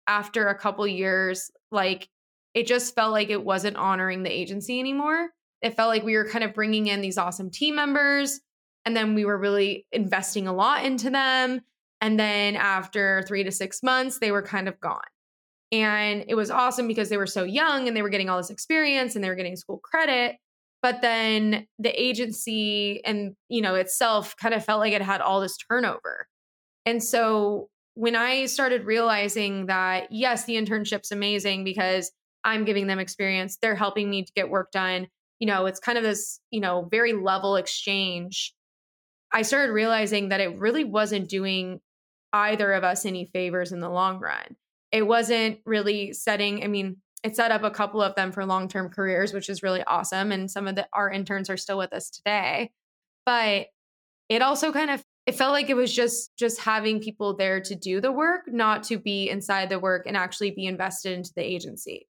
after 0.06 0.48
a 0.48 0.58
couple 0.58 0.88
years 0.88 1.52
like 1.72 2.08
it 2.54 2.66
just 2.66 2.96
felt 2.96 3.12
like 3.12 3.30
it 3.30 3.44
wasn't 3.44 3.76
honoring 3.76 4.24
the 4.24 4.32
agency 4.32 4.80
anymore. 4.80 5.30
It 5.62 5.76
felt 5.76 5.90
like 5.90 6.04
we 6.04 6.16
were 6.16 6.28
kind 6.28 6.44
of 6.44 6.54
bringing 6.54 6.88
in 6.88 7.02
these 7.02 7.18
awesome 7.18 7.52
team 7.52 7.76
members 7.76 8.40
and 8.88 8.96
then 8.96 9.16
we 9.16 9.26
were 9.26 9.38
really 9.38 9.86
investing 9.92 10.48
a 10.48 10.54
lot 10.54 10.86
into 10.86 11.10
them. 11.10 11.60
And 12.00 12.18
then 12.18 12.56
after 12.56 13.22
three 13.28 13.44
to 13.44 13.52
six 13.52 13.84
months, 13.84 14.20
they 14.20 14.32
were 14.32 14.42
kind 14.42 14.70
of 14.70 14.80
gone. 14.80 15.02
And 15.74 16.24
it 16.30 16.36
was 16.36 16.50
awesome 16.50 16.88
because 16.88 17.10
they 17.10 17.18
were 17.18 17.28
so 17.28 17.44
young 17.44 17.90
and 17.90 17.98
they 17.98 18.02
were 18.02 18.08
getting 18.08 18.30
all 18.30 18.38
this 18.38 18.50
experience 18.50 19.14
and 19.14 19.22
they 19.22 19.28
were 19.28 19.36
getting 19.36 19.58
school 19.58 19.80
credit. 19.84 20.38
but 20.82 21.02
then 21.02 21.68
the 21.80 22.02
agency 22.02 23.04
and 23.04 23.36
you 23.50 23.62
know 23.62 23.76
itself 23.76 24.36
kind 24.38 24.54
of 24.54 24.64
felt 24.64 24.80
like 24.80 24.94
it 24.94 25.02
had 25.02 25.20
all 25.22 25.42
this 25.42 25.58
turnover 25.58 26.28
and 26.86 27.04
so 27.04 27.68
when 27.96 28.16
i 28.16 28.46
started 28.46 28.86
realizing 28.86 29.66
that 29.66 30.08
yes 30.12 30.46
the 30.46 30.56
internship's 30.56 31.12
amazing 31.12 31.64
because 31.64 32.12
i'm 32.44 32.64
giving 32.64 32.88
them 32.88 33.00
experience 33.00 33.58
they're 33.62 33.76
helping 33.76 34.10
me 34.10 34.24
to 34.24 34.32
get 34.34 34.50
work 34.50 34.72
done 34.72 35.08
you 35.40 35.48
know 35.48 35.66
it's 35.66 35.80
kind 35.80 35.98
of 35.98 36.04
this 36.04 36.40
you 36.52 36.62
know 36.62 36.88
very 36.92 37.14
level 37.14 37.56
exchange 37.56 38.54
i 39.38 39.44
started 39.44 39.72
realizing 39.72 40.30
that 40.30 40.42
it 40.42 40.58
really 40.58 40.84
wasn't 40.84 41.30
doing 41.30 41.80
either 42.34 42.74
of 42.74 42.84
us 42.84 43.06
any 43.06 43.26
favors 43.26 43.72
in 43.72 43.80
the 43.80 43.90
long 43.90 44.20
run. 44.20 44.56
It 44.92 45.06
wasn't 45.06 45.60
really 45.64 46.14
setting 46.14 46.64
i 46.64 46.68
mean 46.68 46.98
it 47.24 47.36
set 47.36 47.52
up 47.52 47.64
a 47.64 47.72
couple 47.72 48.02
of 48.02 48.16
them 48.16 48.32
for 48.32 48.46
long-term 48.46 48.90
careers 48.90 49.34
which 49.34 49.50
is 49.50 49.62
really 49.62 49.84
awesome 49.84 50.32
and 50.32 50.50
some 50.50 50.68
of 50.68 50.76
the 50.76 50.88
our 50.92 51.12
interns 51.12 51.50
are 51.50 51.58
still 51.58 51.78
with 51.78 51.94
us 51.94 52.10
today. 52.10 52.72
But 53.26 53.68
it 54.30 54.42
also 54.42 54.72
kind 54.72 54.90
of 54.90 55.04
it 55.28 55.36
felt 55.36 55.52
like 55.52 55.70
it 55.70 55.76
was 55.76 55.94
just 55.94 56.36
just 56.38 56.60
having 56.62 57.00
people 57.00 57.36
there 57.36 57.60
to 57.62 57.76
do 57.76 58.02
the 58.02 58.12
work 58.12 58.42
not 58.48 58.84
to 58.84 58.98
be 58.98 59.30
inside 59.30 59.70
the 59.70 59.80
work 59.80 60.08
and 60.08 60.18
actually 60.18 60.52
be 60.52 60.66
invested 60.66 61.14
into 61.14 61.32
the 61.36 61.44
agency. 61.44 62.08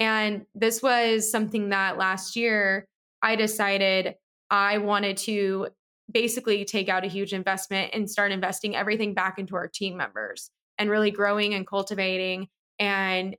And 0.00 0.46
this 0.54 0.82
was 0.82 1.30
something 1.30 1.70
that 1.70 1.98
last 1.98 2.36
year 2.36 2.86
i 3.22 3.36
decided 3.36 4.14
i 4.50 4.78
wanted 4.78 5.16
to 5.16 5.68
basically 6.10 6.64
take 6.64 6.88
out 6.88 7.04
a 7.04 7.08
huge 7.08 7.32
investment 7.32 7.90
and 7.94 8.10
start 8.10 8.32
investing 8.32 8.76
everything 8.76 9.14
back 9.14 9.38
into 9.38 9.56
our 9.56 9.68
team 9.68 9.96
members 9.96 10.50
and 10.78 10.90
really 10.90 11.10
growing 11.10 11.54
and 11.54 11.66
cultivating 11.66 12.48
and 12.78 13.36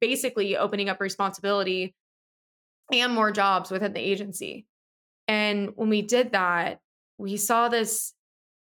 basically 0.00 0.56
opening 0.56 0.88
up 0.88 1.00
responsibility 1.00 1.94
and 2.92 3.14
more 3.14 3.30
jobs 3.30 3.70
within 3.70 3.92
the 3.92 4.00
agency. 4.00 4.66
And 5.28 5.70
when 5.76 5.88
we 5.88 6.02
did 6.02 6.32
that, 6.32 6.80
we 7.18 7.36
saw 7.36 7.68
this 7.68 8.14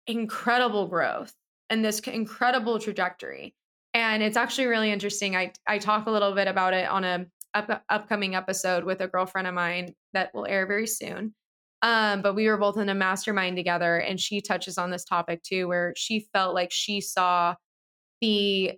incredible 0.07 0.87
growth 0.87 1.33
and 1.69 1.83
this 1.83 1.99
incredible 1.99 2.79
trajectory. 2.79 3.55
And 3.93 4.21
it's 4.21 4.37
actually 4.37 4.67
really 4.67 4.91
interesting. 4.91 5.35
I 5.35 5.53
I 5.67 5.77
talk 5.77 6.05
a 6.05 6.11
little 6.11 6.33
bit 6.33 6.47
about 6.47 6.73
it 6.73 6.87
on 6.87 7.03
a 7.03 7.25
up, 7.53 7.83
upcoming 7.89 8.35
episode 8.35 8.83
with 8.83 9.01
a 9.01 9.07
girlfriend 9.07 9.47
of 9.47 9.53
mine 9.53 9.95
that 10.13 10.31
will 10.33 10.45
air 10.45 10.67
very 10.67 10.87
soon. 10.87 11.33
Um, 11.81 12.21
but 12.21 12.35
we 12.35 12.47
were 12.47 12.57
both 12.57 12.77
in 12.77 12.89
a 12.89 12.95
mastermind 12.95 13.57
together, 13.57 13.97
and 13.97 14.19
she 14.19 14.41
touches 14.41 14.77
on 14.77 14.91
this 14.91 15.05
topic 15.05 15.43
too, 15.43 15.67
where 15.67 15.93
she 15.95 16.27
felt 16.33 16.55
like 16.55 16.71
she 16.71 17.01
saw 17.01 17.55
the 18.21 18.73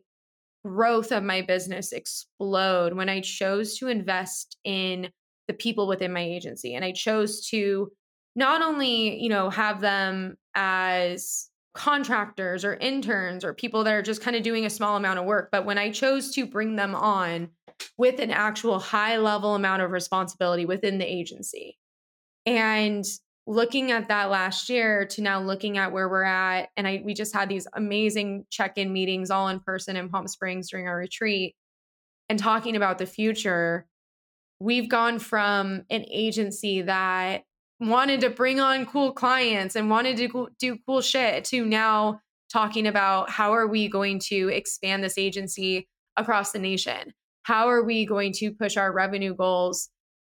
growth 0.66 1.12
of 1.12 1.24
my 1.24 1.42
business 1.42 1.94
explode 1.94 2.94
when 2.94 3.10
I 3.10 3.22
chose 3.22 3.77
to 3.77 3.88
invest 3.88 4.58
in 4.63 5.10
the 5.48 5.54
people 5.54 5.88
within 5.88 6.12
my 6.12 6.22
agency 6.22 6.75
and 6.75 6.84
I 6.84 6.92
chose 6.92 7.48
to 7.50 7.89
not 8.36 8.62
only, 8.62 9.22
you 9.22 9.30
know, 9.30 9.50
have 9.50 9.80
them 9.80 10.36
as 10.56 11.50
contractors 11.74 12.66
or 12.66 12.75
interns 12.75 13.46
or 13.46 13.54
people 13.54 13.84
that 13.84 13.94
are 13.94 14.01
just 14.01 14.22
kind 14.22 14.36
of 14.36 14.44
doing 14.44 14.66
a 14.66 14.70
small 14.70 14.98
amount 14.98 15.20
of 15.20 15.25
work, 15.25 15.50
but 15.51 15.66
when 15.66 15.77
I 15.77 15.92
chose 15.92 16.34
to 16.34 16.46
bring 16.46 16.75
them 16.75 16.94
on 16.96 17.50
with 17.98 18.20
an 18.20 18.32
actual 18.32 18.80
high 18.80 19.18
level 19.18 19.56
amount 19.56 19.82
of 19.82 19.92
responsibility 19.92 20.66
within 20.66 20.98
the 20.98 21.06
agency. 21.06 21.77
And 22.48 23.06
looking 23.46 23.92
at 23.92 24.08
that 24.08 24.32
last 24.32 24.70
year 24.70 25.06
to 25.06 25.22
now 25.22 25.39
looking 25.39 25.77
at 25.77 25.92
where 25.92 26.10
we're 26.10 26.24
at 26.24 26.70
and 26.75 26.86
I 26.86 27.01
we 27.06 27.13
just 27.13 27.34
had 27.34 27.48
these 27.48 27.66
amazing 27.74 28.46
check-in 28.50 28.92
meetings 28.92 29.32
all 29.32 29.48
in 29.48 29.62
person 29.62 29.96
in 29.96 30.10
Palm 30.10 30.27
Springs 30.27 30.70
during 30.70 30.88
our 30.88 30.98
retreat 30.98 31.56
and 32.27 32.38
talking 32.38 32.75
about 32.75 32.98
the 32.98 33.06
future 33.06 33.88
we've 34.60 34.89
gone 34.89 35.20
from 35.20 35.84
an 35.89 36.06
agency 36.12 36.82
that 36.82 37.44
wanted 37.80 38.22
to 38.22 38.30
bring 38.30 38.60
on 38.60 38.86
cool 38.86 39.13
clients 39.13 39.75
and 39.75 39.89
wanted 39.89 40.18
to 40.18 40.48
do 40.60 40.77
cool 40.86 41.01
shit 41.01 41.46
to 41.46 41.66
now 41.66 42.20
talking 42.51 42.88
about 42.88 43.30
how 43.30 43.54
are 43.54 43.68
we 43.68 43.88
going 43.88 44.20
to 44.20 44.50
expand 44.50 45.04
this 45.04 45.18
agency 45.18 45.88
across 46.16 46.51
the 46.51 46.60
nation? 46.60 47.13
How 47.44 47.70
are 47.70 47.84
we 47.84 48.06
going 48.06 48.34
to 48.34 48.51
push 48.51 48.77
our 48.77 48.92
revenue 48.92 49.36
goals 49.36 49.89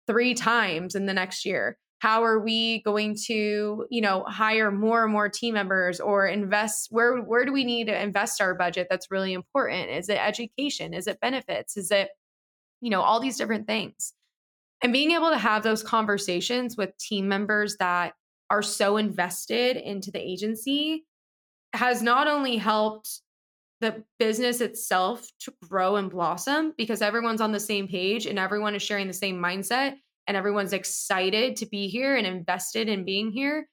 three 0.05 0.33
times 0.33 0.95
in 0.95 1.05
the 1.05 1.13
next 1.13 1.45
year 1.45 1.77
how 1.99 2.23
are 2.23 2.39
we 2.39 2.81
going 2.83 3.15
to 3.27 3.85
you 3.89 4.01
know 4.01 4.23
hire 4.27 4.71
more 4.71 5.03
and 5.03 5.13
more 5.13 5.29
team 5.29 5.53
members 5.53 5.99
or 5.99 6.25
invest 6.25 6.87
where 6.91 7.17
where 7.17 7.45
do 7.45 7.51
we 7.51 7.63
need 7.63 7.87
to 7.87 8.01
invest 8.01 8.41
our 8.41 8.55
budget 8.55 8.87
that's 8.89 9.11
really 9.11 9.33
important? 9.33 9.89
Is 9.91 10.09
it 10.09 10.17
education? 10.17 10.93
Is 10.93 11.07
it 11.07 11.19
benefits? 11.19 11.77
Is 11.77 11.91
it 11.91 12.09
you 12.81 12.89
know 12.89 13.01
all 13.01 13.19
these 13.19 13.37
different 13.37 13.67
things. 13.67 14.13
And 14.81 14.93
being 14.93 15.11
able 15.11 15.29
to 15.29 15.37
have 15.37 15.63
those 15.63 15.83
conversations 15.83 16.77
with 16.77 16.97
team 16.97 17.27
members 17.27 17.75
that 17.77 18.13
are 18.49 18.61
so 18.61 18.97
invested 18.97 19.75
into 19.75 20.09
the 20.09 20.19
agency 20.19 21.05
has 21.73 22.01
not 22.01 22.27
only 22.27 22.57
helped 22.57 23.21
the 23.81 24.03
business 24.17 24.61
itself 24.61 25.27
to 25.39 25.53
grow 25.69 25.97
and 25.97 26.09
blossom 26.09 26.73
because 26.77 27.01
everyone's 27.01 27.41
on 27.41 27.51
the 27.51 27.59
same 27.59 27.87
page 27.87 28.25
and 28.25 28.39
everyone 28.39 28.75
is 28.75 28.81
sharing 28.81 29.07
the 29.07 29.13
same 29.13 29.37
mindset 29.41 29.95
and 30.29 30.37
everyone's 30.37 30.71
excited 30.71 31.57
to 31.57 31.65
be 31.65 31.89
here 31.89 32.15
and 32.15 32.25
invested 32.25 32.87
in 32.87 33.03
being 33.03 33.31
here 33.31 33.67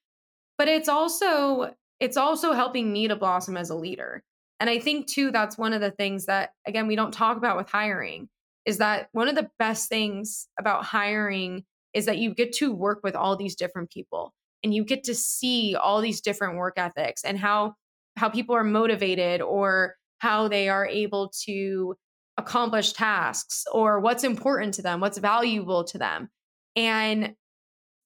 but 0.59 0.69
it's 0.69 0.89
also 0.89 1.75
it's 2.01 2.17
also 2.17 2.53
helping 2.53 2.93
me 2.93 3.09
to 3.09 3.17
blossom 3.17 3.57
as 3.57 3.71
a 3.71 3.75
leader. 3.75 4.23
And 4.59 4.71
i 4.71 4.79
think 4.79 5.07
too 5.07 5.31
that's 5.31 5.59
one 5.59 5.75
of 5.75 5.81
the 5.81 5.91
things 5.91 6.27
that 6.27 6.51
again 6.67 6.87
we 6.87 6.97
don't 6.97 7.13
talk 7.13 7.37
about 7.37 7.57
with 7.57 7.69
hiring 7.69 8.29
is 8.65 8.79
that 8.79 9.09
one 9.13 9.29
of 9.29 9.35
the 9.35 9.49
best 9.59 9.89
things 9.89 10.49
about 10.59 10.85
hiring 10.85 11.65
is 11.93 12.07
that 12.07 12.19
you 12.19 12.35
get 12.35 12.53
to 12.55 12.73
work 12.73 13.01
with 13.05 13.15
all 13.15 13.37
these 13.37 13.55
different 13.55 13.91
people 13.91 14.33
and 14.65 14.75
you 14.75 14.83
get 14.83 15.05
to 15.05 15.15
see 15.15 15.77
all 15.77 16.01
these 16.01 16.21
different 16.21 16.57
work 16.57 16.75
ethics 16.79 17.23
and 17.23 17.39
how 17.39 17.75
how 18.17 18.31
people 18.31 18.57
are 18.57 18.65
motivated 18.65 19.43
or 19.43 19.95
how 20.19 20.49
they 20.49 20.71
are 20.71 20.87
able 20.87 21.31
to 21.45 21.95
accomplish 22.39 22.95
tasks 22.95 23.65
or 23.73 24.01
what's 24.01 24.25
important 24.25 24.73
to 24.73 24.83
them 24.83 25.01
what's 25.01 25.19
valuable 25.19 25.85
to 25.85 25.99
them 25.99 26.31
and 26.77 27.35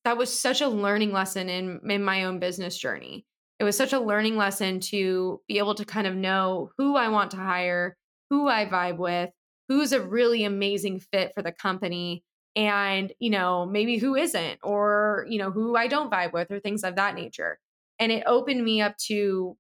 that 0.04 0.16
was 0.16 0.38
such 0.38 0.60
a 0.62 0.68
learning 0.68 1.12
lesson 1.12 1.48
in, 1.48 1.80
in 1.88 2.02
my 2.02 2.24
own 2.24 2.38
business 2.38 2.78
journey. 2.78 3.26
It 3.58 3.64
was 3.64 3.76
such 3.76 3.92
a 3.92 4.00
learning 4.00 4.36
lesson 4.36 4.80
to 4.80 5.42
be 5.46 5.58
able 5.58 5.74
to 5.74 5.84
kind 5.84 6.06
of 6.06 6.14
know 6.14 6.70
who 6.78 6.96
I 6.96 7.08
want 7.08 7.32
to 7.32 7.36
hire, 7.36 7.96
who 8.30 8.48
I 8.48 8.64
vibe 8.64 8.96
with, 8.96 9.28
who's 9.68 9.92
a 9.92 10.00
really 10.00 10.44
amazing 10.44 11.00
fit 11.12 11.32
for 11.34 11.42
the 11.42 11.52
company, 11.52 12.24
and, 12.56 13.12
you 13.18 13.30
know, 13.30 13.66
maybe 13.66 13.98
who 13.98 14.16
isn't, 14.16 14.58
or, 14.62 15.26
you 15.28 15.38
know, 15.38 15.50
who 15.50 15.76
I 15.76 15.86
don't 15.86 16.10
vibe 16.10 16.32
with, 16.32 16.50
or 16.50 16.58
things 16.58 16.82
of 16.82 16.96
that 16.96 17.14
nature. 17.14 17.58
And 17.98 18.10
it 18.10 18.24
opened 18.26 18.64
me 18.64 18.80
up 18.80 18.96
to 19.08 19.56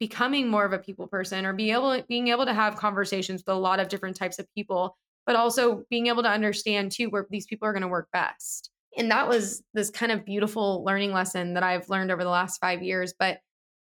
becoming 0.00 0.48
more 0.48 0.64
of 0.64 0.72
a 0.72 0.78
people 0.78 1.06
person 1.06 1.46
or 1.46 1.52
be 1.52 1.70
able 1.70 2.02
being 2.08 2.28
able 2.28 2.44
to 2.44 2.54
have 2.54 2.76
conversations 2.76 3.42
with 3.46 3.54
a 3.54 3.58
lot 3.58 3.78
of 3.78 3.88
different 3.88 4.16
types 4.16 4.38
of 4.38 4.46
people 4.54 4.96
but 5.26 5.36
also 5.36 5.84
being 5.90 6.08
able 6.08 6.22
to 6.22 6.30
understand 6.30 6.92
too 6.92 7.06
where 7.06 7.26
these 7.30 7.46
people 7.46 7.66
are 7.66 7.72
going 7.72 7.82
to 7.82 7.88
work 7.88 8.08
best. 8.12 8.70
And 8.96 9.10
that 9.10 9.28
was 9.28 9.62
this 9.72 9.90
kind 9.90 10.12
of 10.12 10.24
beautiful 10.24 10.84
learning 10.84 11.12
lesson 11.12 11.54
that 11.54 11.62
I've 11.62 11.88
learned 11.88 12.10
over 12.10 12.22
the 12.22 12.30
last 12.30 12.60
five 12.60 12.82
years. 12.82 13.12
But 13.18 13.38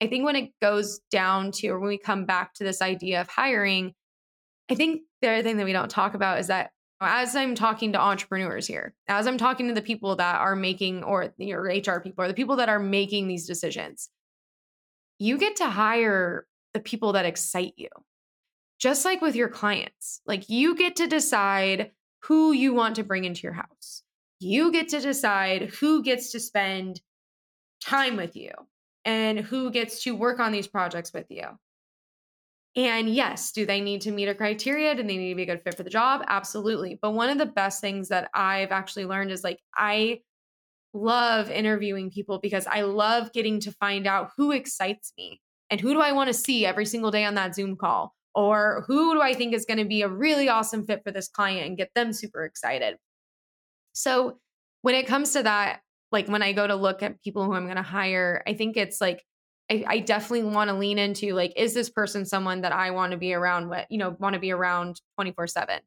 I 0.02 0.08
think 0.08 0.26
when 0.26 0.36
it 0.36 0.52
goes 0.62 1.00
down 1.12 1.52
to, 1.54 1.70
or 1.70 1.80
when 1.80 1.90
we 1.90 1.98
come 1.98 2.26
back 2.26 2.54
to 2.56 2.64
this 2.64 2.82
idea 2.82 3.22
of 3.22 3.30
hiring, 3.30 3.94
I 4.70 4.76
think 4.76 5.02
the 5.22 5.30
other 5.30 5.44
thing 5.44 5.58
that 5.58 5.66
we 5.66 5.74
don't 5.74 5.90
talk 5.90 6.14
about 6.14 6.40
is 6.40 6.48
that 6.48 6.72
as 7.00 7.36
I'm 7.36 7.56
talking 7.56 7.94
to 7.94 8.02
entrepreneurs 8.02 8.68
here, 8.68 8.94
as 9.08 9.28
I'm 9.28 9.38
talking 9.38 9.68
to 9.68 9.74
the 9.74 9.82
people 9.82 10.16
that 10.16 10.36
are 10.36 10.56
making, 10.56 11.04
or 11.04 11.34
your 11.38 11.62
HR 11.64 12.00
people, 12.00 12.24
or 12.24 12.28
the 12.28 12.34
people 12.34 12.58
that 12.58 12.70
are 12.70 12.80
making 12.80 13.28
these 13.28 13.46
decisions, 13.46 14.10
you 15.20 15.38
get 15.38 15.58
to 15.58 15.68
hire 15.68 16.46
the 16.74 16.80
people 16.80 17.14
that 17.14 17.26
excite 17.26 17.74
you 17.78 17.90
just 18.80 19.06
like 19.06 19.22
with 19.22 19.36
your 19.36 19.50
clients, 19.50 20.22
like 20.26 20.50
you 20.50 20.76
get 20.76 20.96
to 20.98 21.08
decide 21.08 21.92
who 22.24 22.52
you 22.52 22.74
want 22.74 22.96
to 22.96 23.04
bring 23.04 23.26
into 23.26 23.42
your 23.44 23.54
house. 23.54 24.04
You 24.40 24.72
get 24.72 24.90
to 24.90 25.00
decide 25.00 25.70
who 25.80 26.04
gets 26.04 26.32
to 26.32 26.40
spend 26.40 27.02
time 27.84 28.18
with 28.18 28.36
you 28.36 28.52
and 29.06 29.40
who 29.40 29.72
gets 29.72 30.04
to 30.04 30.16
work 30.16 30.40
on 30.40 30.52
these 30.52 30.68
projects 30.68 31.14
with 31.14 31.26
you. 31.30 31.46
And 32.76 33.10
yes, 33.10 33.52
do 33.52 33.66
they 33.66 33.82
need 33.82 34.02
to 34.02 34.12
meet 34.12 34.28
a 34.28 34.36
criteria? 34.36 34.94
Do 34.94 35.02
they 35.02 35.18
need 35.18 35.30
to 35.30 35.36
be 35.36 35.44
a 35.44 35.48
good 35.48 35.64
fit 35.64 35.76
for 35.76 35.82
the 35.82 35.90
job? 35.90 36.24
Absolutely. 36.28 37.00
But 37.02 37.12
one 37.12 37.30
of 37.30 37.40
the 37.40 37.48
best 37.48 37.82
things 37.82 38.10
that 38.10 38.30
I've 38.36 38.72
actually 38.72 39.06
learned 39.06 39.32
is 39.32 39.44
like, 39.44 39.60
I 39.76 40.20
love 40.94 41.50
interviewing 41.50 42.12
people 42.12 42.38
because 42.40 42.68
I 42.68 42.82
love 42.82 43.34
getting 43.34 43.60
to 43.62 43.72
find 43.72 44.06
out 44.06 44.32
who 44.38 44.52
excites 44.52 45.12
me 45.18 45.42
and 45.72 45.82
who 45.82 45.94
do 45.94 46.02
I 46.02 46.12
want 46.12 46.28
to 46.28 46.34
see 46.34 46.66
every 46.66 46.86
single 46.86 47.10
day 47.10 47.24
on 47.24 47.34
that 47.36 47.56
Zoom 47.56 47.78
call 47.78 48.14
or 48.38 48.84
who 48.86 49.16
do 49.16 49.22
I 49.22 49.34
think 49.34 49.56
is 49.56 49.66
going 49.66 49.80
to 49.80 49.86
be 49.86 50.04
a 50.04 50.08
really 50.08 50.48
awesome 50.48 50.86
fit 50.86 51.02
for 51.04 51.10
this 51.12 51.28
client 51.28 51.66
and 51.66 51.76
get 51.76 51.90
them 51.96 52.14
super 52.14 52.46
excited. 52.46 52.98
So 53.94 54.38
when 54.84 54.94
it 54.94 55.08
comes 55.08 55.34
to 55.34 55.42
that, 55.42 55.80
like 56.12 56.28
when 56.28 56.44
I 56.44 56.54
go 56.54 56.68
to 56.68 56.76
look 56.76 57.02
at 57.02 57.20
people 57.24 57.44
who 57.44 57.54
I'm 57.54 57.64
going 57.64 57.78
to 57.78 57.82
hire, 57.82 58.44
I 58.46 58.54
think 58.54 58.78
it's 58.78 59.02
like 59.02 59.26
I, 59.72 59.84
I 59.88 60.00
definitely 60.02 60.44
want 60.44 60.70
to 60.70 60.76
lean 60.76 61.00
into 61.00 61.34
like, 61.34 61.54
is 61.56 61.74
this 61.74 61.90
person 61.90 62.28
someone 62.28 62.62
that 62.62 62.72
I 62.72 62.92
want 62.92 63.12
to 63.12 63.18
be 63.18 63.34
around 63.34 63.70
with, 63.70 63.88
you 63.90 63.98
know, 63.98 64.16
want 64.20 64.36
to 64.36 64.40
be 64.40 64.52
around 64.52 65.02
24 65.16 65.48
7? 65.48 65.80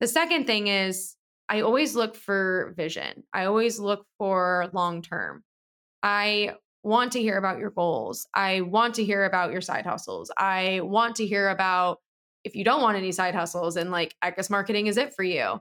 The 0.00 0.08
second 0.08 0.46
thing 0.46 0.66
is 0.66 1.16
I 1.48 1.62
always 1.62 1.96
look 1.96 2.16
for 2.16 2.74
vision. 2.76 3.24
I 3.32 3.46
always 3.46 3.78
look 3.78 4.04
for 4.18 4.68
long 4.74 5.00
term. 5.00 5.42
I 6.02 6.56
want 6.82 7.12
to 7.12 7.20
hear 7.20 7.36
about 7.36 7.58
your 7.58 7.70
goals. 7.70 8.26
I 8.34 8.62
want 8.62 8.94
to 8.96 9.04
hear 9.04 9.24
about 9.24 9.52
your 9.52 9.60
side 9.60 9.86
hustles. 9.86 10.30
I 10.36 10.80
want 10.82 11.16
to 11.16 11.26
hear 11.26 11.48
about 11.48 11.98
if 12.44 12.56
you 12.56 12.64
don't 12.64 12.82
want 12.82 12.96
any 12.96 13.12
side 13.12 13.34
hustles 13.34 13.76
and 13.76 13.90
like 13.90 14.14
I 14.20 14.30
guess 14.32 14.50
marketing 14.50 14.88
is 14.88 14.96
it 14.96 15.14
for 15.14 15.22
you. 15.22 15.60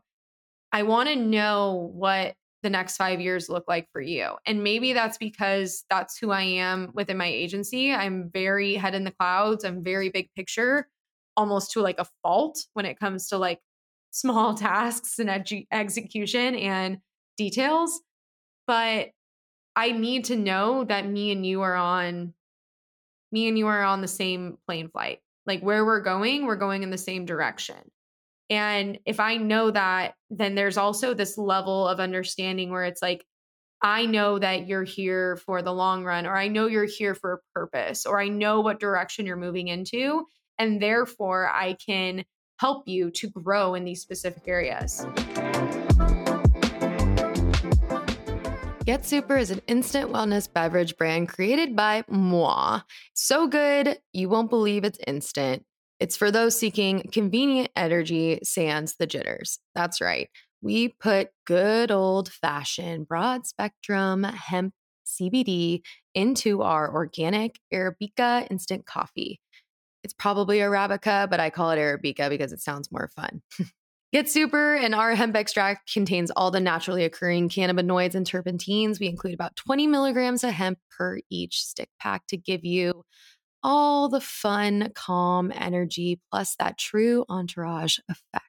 I 0.71 0.83
want 0.83 1.09
to 1.09 1.15
know 1.15 1.91
what 1.93 2.35
the 2.63 2.69
next 2.69 2.97
five 2.97 3.19
years 3.19 3.49
look 3.49 3.65
like 3.67 3.87
for 3.91 4.01
you. 4.01 4.35
And 4.45 4.63
maybe 4.63 4.93
that's 4.93 5.17
because 5.17 5.83
that's 5.89 6.17
who 6.17 6.31
I 6.31 6.43
am 6.43 6.91
within 6.93 7.17
my 7.17 7.27
agency. 7.27 7.91
I'm 7.91 8.29
very 8.31 8.75
head 8.75 8.93
in 8.93 9.03
the 9.03 9.11
clouds. 9.11 9.63
I'm 9.63 9.83
very 9.83 10.09
big 10.09 10.29
picture, 10.35 10.87
almost 11.35 11.71
to 11.71 11.81
like 11.81 11.99
a 11.99 12.05
fault 12.21 12.65
when 12.73 12.85
it 12.85 12.99
comes 12.99 13.27
to 13.29 13.37
like 13.37 13.59
small 14.11 14.53
tasks 14.55 15.19
and 15.19 15.29
edu- 15.29 15.67
execution 15.71 16.55
and 16.55 16.99
details. 17.37 18.01
But 18.67 19.09
I 19.75 19.91
need 19.91 20.25
to 20.25 20.35
know 20.35 20.83
that 20.83 21.07
me 21.07 21.31
and 21.31 21.45
you 21.45 21.61
are 21.61 21.75
on 21.75 22.33
me 23.31 23.47
and 23.47 23.57
you 23.57 23.67
are 23.67 23.83
on 23.83 24.01
the 24.01 24.07
same 24.07 24.57
plane 24.65 24.89
flight. 24.89 25.19
Like 25.45 25.61
where 25.61 25.85
we're 25.85 26.01
going, 26.01 26.45
we're 26.45 26.55
going 26.55 26.83
in 26.83 26.89
the 26.89 26.97
same 26.97 27.25
direction. 27.25 27.77
And 28.49 28.99
if 29.05 29.19
I 29.21 29.37
know 29.37 29.71
that, 29.71 30.15
then 30.29 30.55
there's 30.55 30.77
also 30.77 31.13
this 31.13 31.37
level 31.37 31.87
of 31.87 32.01
understanding 32.01 32.69
where 32.69 32.83
it's 32.83 33.01
like, 33.01 33.25
I 33.81 34.05
know 34.05 34.37
that 34.37 34.67
you're 34.67 34.83
here 34.83 35.37
for 35.37 35.61
the 35.61 35.73
long 35.73 36.03
run, 36.03 36.27
or 36.27 36.35
I 36.35 36.49
know 36.49 36.67
you're 36.67 36.83
here 36.85 37.15
for 37.15 37.33
a 37.33 37.59
purpose, 37.59 38.05
or 38.05 38.19
I 38.21 38.27
know 38.27 38.59
what 38.59 38.79
direction 38.79 39.25
you're 39.25 39.37
moving 39.37 39.69
into. 39.69 40.25
And 40.59 40.81
therefore, 40.81 41.49
I 41.49 41.77
can 41.83 42.25
help 42.59 42.87
you 42.87 43.09
to 43.09 43.29
grow 43.29 43.73
in 43.73 43.85
these 43.85 44.01
specific 44.01 44.43
areas. 44.47 45.07
Get 48.91 49.05
Super 49.05 49.37
is 49.37 49.51
an 49.51 49.61
instant 49.67 50.11
wellness 50.11 50.51
beverage 50.51 50.97
brand 50.97 51.29
created 51.29 51.77
by 51.77 52.03
moi. 52.09 52.81
So 53.13 53.47
good, 53.47 53.97
you 54.11 54.27
won't 54.27 54.49
believe 54.49 54.83
it's 54.83 54.99
instant. 55.07 55.63
It's 56.01 56.17
for 56.17 56.29
those 56.29 56.59
seeking 56.59 57.09
convenient 57.09 57.69
energy 57.73 58.39
sans 58.43 58.97
the 58.97 59.07
jitters. 59.07 59.59
That's 59.75 60.01
right. 60.01 60.29
We 60.61 60.89
put 60.89 61.29
good 61.47 61.89
old 61.89 62.33
fashioned 62.33 63.07
broad 63.07 63.47
spectrum 63.47 64.25
hemp 64.25 64.73
CBD 65.05 65.83
into 66.13 66.61
our 66.61 66.93
organic 66.93 67.61
Arabica 67.73 68.45
instant 68.51 68.85
coffee. 68.85 69.39
It's 70.03 70.13
probably 70.13 70.57
Arabica, 70.57 71.29
but 71.29 71.39
I 71.39 71.49
call 71.49 71.71
it 71.71 71.77
Arabica 71.77 72.27
because 72.27 72.51
it 72.51 72.59
sounds 72.59 72.91
more 72.91 73.09
fun. 73.15 73.41
Get 74.13 74.27
Super 74.27 74.75
and 74.75 74.93
our 74.93 75.15
hemp 75.15 75.37
extract 75.37 75.93
contains 75.93 76.31
all 76.31 76.51
the 76.51 76.59
naturally 76.59 77.05
occurring 77.05 77.47
cannabinoids 77.47 78.13
and 78.13 78.27
terpenes. 78.27 78.99
We 78.99 79.07
include 79.07 79.33
about 79.33 79.55
20 79.55 79.87
milligrams 79.87 80.43
of 80.43 80.51
hemp 80.51 80.79
per 80.97 81.19
each 81.29 81.63
stick 81.63 81.87
pack 81.97 82.27
to 82.27 82.35
give 82.35 82.65
you 82.65 83.03
all 83.63 84.09
the 84.09 84.19
fun, 84.19 84.91
calm 84.95 85.53
energy, 85.55 86.19
plus 86.29 86.57
that 86.57 86.77
true 86.77 87.23
entourage 87.29 87.99
effect. 88.09 88.45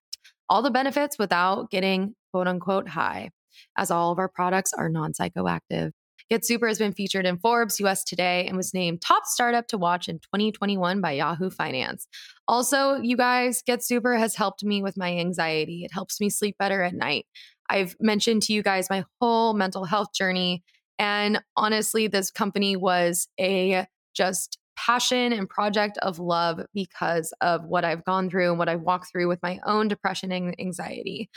All 0.48 0.62
the 0.62 0.70
benefits 0.72 1.16
without 1.16 1.70
getting 1.70 2.16
quote 2.32 2.48
unquote 2.48 2.88
high, 2.88 3.30
as 3.76 3.92
all 3.92 4.10
of 4.10 4.18
our 4.18 4.28
products 4.28 4.72
are 4.72 4.88
non 4.88 5.12
psychoactive. 5.12 5.92
Get 6.30 6.44
Super 6.44 6.68
has 6.68 6.78
been 6.78 6.92
featured 6.92 7.26
in 7.26 7.38
Forbes, 7.38 7.80
US 7.80 8.04
Today, 8.04 8.46
and 8.46 8.56
was 8.56 8.74
named 8.74 9.00
top 9.02 9.24
startup 9.26 9.66
to 9.68 9.78
watch 9.78 10.08
in 10.08 10.18
2021 10.18 11.00
by 11.00 11.12
Yahoo 11.12 11.50
Finance. 11.50 12.06
Also, 12.48 12.96
you 12.96 13.16
guys, 13.16 13.62
Get 13.62 13.84
Super 13.84 14.16
has 14.16 14.34
helped 14.34 14.64
me 14.64 14.82
with 14.82 14.96
my 14.96 15.16
anxiety. 15.16 15.84
It 15.84 15.92
helps 15.92 16.20
me 16.20 16.30
sleep 16.30 16.56
better 16.58 16.82
at 16.82 16.94
night. 16.94 17.26
I've 17.68 17.96
mentioned 18.00 18.42
to 18.42 18.52
you 18.52 18.62
guys 18.62 18.90
my 18.90 19.04
whole 19.20 19.54
mental 19.54 19.84
health 19.84 20.12
journey. 20.14 20.62
And 20.98 21.42
honestly, 21.56 22.06
this 22.06 22.30
company 22.30 22.76
was 22.76 23.28
a 23.40 23.86
just 24.14 24.58
passion 24.76 25.32
and 25.32 25.48
project 25.48 25.98
of 25.98 26.18
love 26.18 26.60
because 26.74 27.32
of 27.40 27.64
what 27.64 27.84
I've 27.84 28.04
gone 28.04 28.30
through 28.30 28.50
and 28.50 28.58
what 28.58 28.68
I've 28.68 28.80
walked 28.80 29.10
through 29.10 29.28
with 29.28 29.42
my 29.42 29.60
own 29.64 29.88
depression 29.88 30.32
and 30.32 30.58
anxiety. 30.58 31.30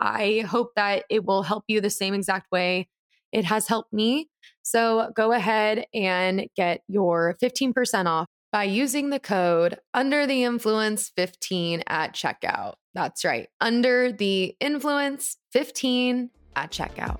I 0.00 0.44
hope 0.46 0.72
that 0.76 1.04
it 1.10 1.24
will 1.24 1.42
help 1.42 1.64
you 1.68 1.80
the 1.80 1.90
same 1.90 2.14
exact 2.14 2.50
way 2.52 2.88
it 3.32 3.44
has 3.44 3.68
helped 3.68 3.92
me. 3.92 4.28
So 4.62 5.10
go 5.16 5.32
ahead 5.32 5.86
and 5.92 6.46
get 6.56 6.82
your 6.88 7.36
15% 7.42 8.06
off 8.06 8.26
by 8.52 8.64
using 8.64 9.10
the 9.10 9.20
code 9.20 9.78
under 9.94 10.26
the 10.26 10.44
influence 10.44 11.10
15 11.16 11.82
at 11.86 12.14
checkout. 12.14 12.74
That's 12.94 13.24
right, 13.24 13.48
under 13.60 14.12
the 14.12 14.54
influence 14.60 15.36
15 15.52 16.30
at 16.54 16.70
checkout 16.70 17.18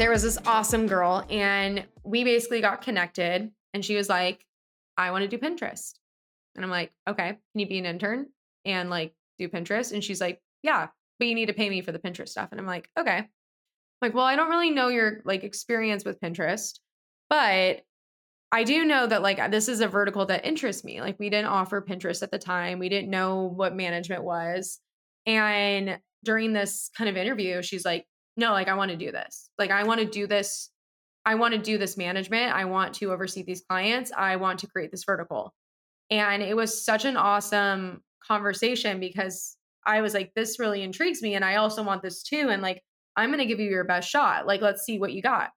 there 0.00 0.10
was 0.10 0.22
this 0.22 0.38
awesome 0.46 0.86
girl 0.86 1.26
and 1.28 1.84
we 2.04 2.24
basically 2.24 2.62
got 2.62 2.80
connected 2.80 3.50
and 3.74 3.84
she 3.84 3.94
was 3.94 4.08
like 4.08 4.46
i 4.96 5.10
want 5.10 5.20
to 5.20 5.28
do 5.28 5.36
pinterest 5.36 5.92
and 6.56 6.64
i'm 6.64 6.70
like 6.70 6.90
okay 7.06 7.28
can 7.28 7.38
you 7.60 7.66
be 7.66 7.78
an 7.78 7.84
intern 7.84 8.24
and 8.64 8.88
like 8.88 9.12
do 9.38 9.46
pinterest 9.46 9.92
and 9.92 10.02
she's 10.02 10.18
like 10.18 10.40
yeah 10.62 10.88
but 11.20 11.28
you 11.28 11.36
need 11.36 11.46
to 11.46 11.54
pay 11.54 11.70
me 11.70 11.80
for 11.80 11.92
the 11.92 12.00
pinterest 12.00 12.30
stuff 12.30 12.48
and 12.50 12.60
i'm 12.60 12.66
like 12.66 12.90
okay 12.98 13.18
I'm 13.18 13.28
like 14.02 14.14
well 14.14 14.24
i 14.24 14.34
don't 14.34 14.50
really 14.50 14.70
know 14.70 14.88
your 14.88 15.20
like 15.24 15.44
experience 15.44 16.04
with 16.04 16.20
pinterest 16.20 16.80
but 17.28 17.82
i 18.50 18.64
do 18.64 18.84
know 18.84 19.06
that 19.06 19.22
like 19.22 19.52
this 19.52 19.68
is 19.68 19.80
a 19.80 19.86
vertical 19.86 20.26
that 20.26 20.44
interests 20.44 20.82
me 20.82 21.00
like 21.00 21.20
we 21.20 21.30
didn't 21.30 21.46
offer 21.46 21.80
pinterest 21.80 22.24
at 22.24 22.32
the 22.32 22.38
time 22.38 22.80
we 22.80 22.88
didn't 22.88 23.10
know 23.10 23.44
what 23.44 23.76
management 23.76 24.24
was 24.24 24.80
and 25.26 26.00
during 26.24 26.52
this 26.52 26.90
kind 26.98 27.08
of 27.08 27.16
interview 27.16 27.62
she's 27.62 27.84
like 27.84 28.06
no, 28.40 28.52
like 28.52 28.68
I 28.68 28.74
want 28.74 28.90
to 28.90 28.96
do 28.96 29.12
this. 29.12 29.50
Like 29.58 29.70
I 29.70 29.84
want 29.84 30.00
to 30.00 30.06
do 30.06 30.26
this. 30.26 30.70
I 31.24 31.34
want 31.34 31.52
to 31.54 31.60
do 31.60 31.78
this 31.78 31.96
management. 31.96 32.52
I 32.52 32.64
want 32.64 32.94
to 32.94 33.12
oversee 33.12 33.42
these 33.42 33.62
clients. 33.68 34.10
I 34.16 34.36
want 34.36 34.60
to 34.60 34.66
create 34.66 34.90
this 34.90 35.04
vertical. 35.04 35.54
And 36.10 36.42
it 36.42 36.56
was 36.56 36.84
such 36.84 37.04
an 37.04 37.16
awesome 37.16 38.02
conversation 38.26 38.98
because 38.98 39.56
I 39.90 40.00
was 40.00 40.14
like, 40.14 40.32
this 40.34 40.58
really 40.58 40.82
intrigues 40.82 41.22
me. 41.22 41.34
And 41.34 41.44
I 41.44 41.56
also 41.56 41.82
want 41.82 42.02
this 42.02 42.22
too. 42.22 42.48
And 42.50 42.62
like, 42.62 42.82
I'm 43.16 43.30
going 43.30 43.40
to 43.40 43.46
give 43.46 43.60
you 43.60 43.68
your 43.68 43.84
best 43.84 44.08
shot. 44.08 44.46
Like, 44.46 44.60
let's 44.60 44.84
see 44.84 44.98
what 44.98 45.12
you 45.12 45.20
got. 45.20 45.50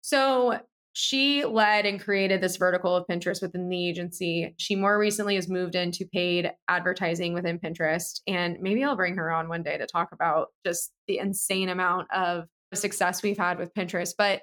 So 0.00 0.60
she 0.92 1.44
led 1.44 1.86
and 1.86 2.00
created 2.00 2.40
this 2.40 2.56
vertical 2.56 2.96
of 2.96 3.06
Pinterest 3.06 3.42
within 3.42 3.68
the 3.68 3.88
agency. 3.88 4.54
She 4.58 4.74
more 4.74 4.98
recently 4.98 5.34
has 5.34 5.48
moved 5.48 5.74
into 5.74 6.06
paid 6.06 6.50
advertising 6.68 7.34
within 7.34 7.58
Pinterest. 7.58 8.20
And 8.26 8.58
maybe 8.60 8.82
I'll 8.82 8.96
bring 8.96 9.16
her 9.16 9.30
on 9.30 9.48
one 9.48 9.62
day 9.62 9.76
to 9.76 9.86
talk 9.86 10.08
about 10.12 10.48
just 10.64 10.92
the 11.06 11.18
insane 11.18 11.68
amount 11.68 12.08
of 12.12 12.44
success 12.74 13.22
we've 13.22 13.38
had 13.38 13.58
with 13.58 13.74
Pinterest. 13.74 14.14
But 14.16 14.42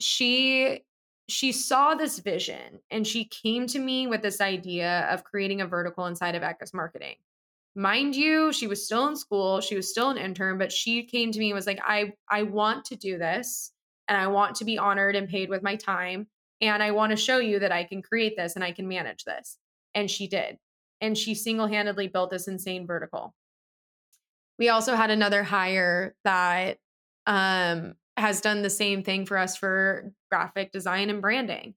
she 0.00 0.82
she 1.28 1.50
saw 1.50 1.94
this 1.94 2.20
vision 2.20 2.78
and 2.90 3.04
she 3.06 3.24
came 3.24 3.66
to 3.66 3.80
me 3.80 4.06
with 4.06 4.22
this 4.22 4.40
idea 4.40 5.08
of 5.10 5.24
creating 5.24 5.60
a 5.60 5.66
vertical 5.66 6.06
inside 6.06 6.36
of 6.36 6.42
Eckes 6.42 6.72
marketing. 6.72 7.16
Mind 7.78 8.16
you, 8.16 8.54
she 8.54 8.66
was 8.66 8.84
still 8.84 9.06
in 9.06 9.16
school, 9.16 9.60
she 9.60 9.76
was 9.76 9.90
still 9.90 10.08
an 10.08 10.16
intern, 10.16 10.56
but 10.56 10.72
she 10.72 11.04
came 11.04 11.30
to 11.30 11.38
me 11.38 11.50
and 11.50 11.54
was 11.54 11.66
like, 11.66 11.80
I 11.84 12.14
I 12.28 12.42
want 12.42 12.86
to 12.86 12.96
do 12.96 13.18
this 13.18 13.70
and 14.08 14.16
I 14.16 14.28
want 14.28 14.56
to 14.56 14.64
be 14.64 14.78
honored 14.78 15.14
and 15.14 15.28
paid 15.28 15.50
with 15.50 15.62
my 15.62 15.76
time. 15.76 16.26
And 16.62 16.82
I 16.82 16.92
want 16.92 17.10
to 17.10 17.16
show 17.16 17.38
you 17.38 17.58
that 17.58 17.72
I 17.72 17.84
can 17.84 18.00
create 18.00 18.34
this 18.34 18.54
and 18.54 18.64
I 18.64 18.72
can 18.72 18.88
manage 18.88 19.24
this. 19.24 19.58
And 19.94 20.10
she 20.10 20.26
did. 20.26 20.56
And 21.02 21.18
she 21.18 21.34
single 21.34 21.66
handedly 21.66 22.08
built 22.08 22.30
this 22.30 22.48
insane 22.48 22.86
vertical. 22.86 23.34
We 24.58 24.70
also 24.70 24.94
had 24.94 25.10
another 25.10 25.42
hire 25.42 26.14
that 26.24 26.78
um, 27.26 27.94
has 28.16 28.40
done 28.40 28.62
the 28.62 28.70
same 28.70 29.02
thing 29.02 29.26
for 29.26 29.36
us 29.36 29.54
for 29.54 30.12
graphic 30.30 30.72
design 30.72 31.10
and 31.10 31.20
branding. 31.20 31.74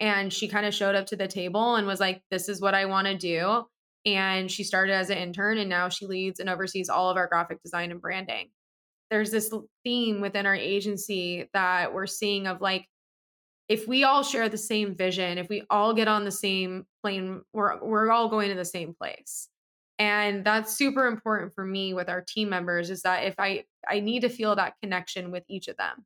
And 0.00 0.32
she 0.32 0.48
kind 0.48 0.64
of 0.64 0.72
showed 0.72 0.94
up 0.94 1.06
to 1.08 1.16
the 1.16 1.28
table 1.28 1.76
and 1.76 1.86
was 1.86 2.00
like, 2.00 2.22
This 2.30 2.48
is 2.48 2.60
what 2.60 2.74
I 2.74 2.86
want 2.86 3.06
to 3.08 3.16
do. 3.16 3.66
And 4.04 4.50
she 4.50 4.64
started 4.64 4.94
as 4.94 5.10
an 5.10 5.18
intern 5.18 5.58
and 5.58 5.68
now 5.68 5.88
she 5.88 6.06
leads 6.06 6.40
and 6.40 6.48
oversees 6.48 6.88
all 6.88 7.10
of 7.10 7.16
our 7.16 7.28
graphic 7.28 7.62
design 7.62 7.90
and 7.90 8.00
branding. 8.00 8.50
There's 9.10 9.30
this 9.30 9.52
theme 9.84 10.20
within 10.20 10.46
our 10.46 10.54
agency 10.54 11.48
that 11.52 11.92
we're 11.92 12.06
seeing 12.06 12.46
of 12.46 12.60
like 12.60 12.86
if 13.68 13.86
we 13.86 14.04
all 14.04 14.22
share 14.22 14.48
the 14.48 14.58
same 14.58 14.94
vision 14.94 15.38
if 15.38 15.48
we 15.48 15.62
all 15.70 15.94
get 15.94 16.08
on 16.08 16.24
the 16.24 16.30
same 16.30 16.84
plane 17.02 17.42
we're 17.52 17.82
we're 17.82 18.10
all 18.10 18.28
going 18.28 18.48
to 18.48 18.54
the 18.54 18.64
same 18.64 18.94
place. 18.94 19.48
And 19.98 20.44
that's 20.44 20.76
super 20.76 21.06
important 21.06 21.54
for 21.54 21.64
me 21.64 21.94
with 21.94 22.08
our 22.08 22.22
team 22.26 22.48
members 22.48 22.90
is 22.90 23.02
that 23.02 23.24
if 23.24 23.34
i 23.38 23.64
i 23.88 24.00
need 24.00 24.20
to 24.20 24.28
feel 24.28 24.56
that 24.56 24.74
connection 24.82 25.30
with 25.30 25.44
each 25.48 25.68
of 25.68 25.76
them. 25.76 26.04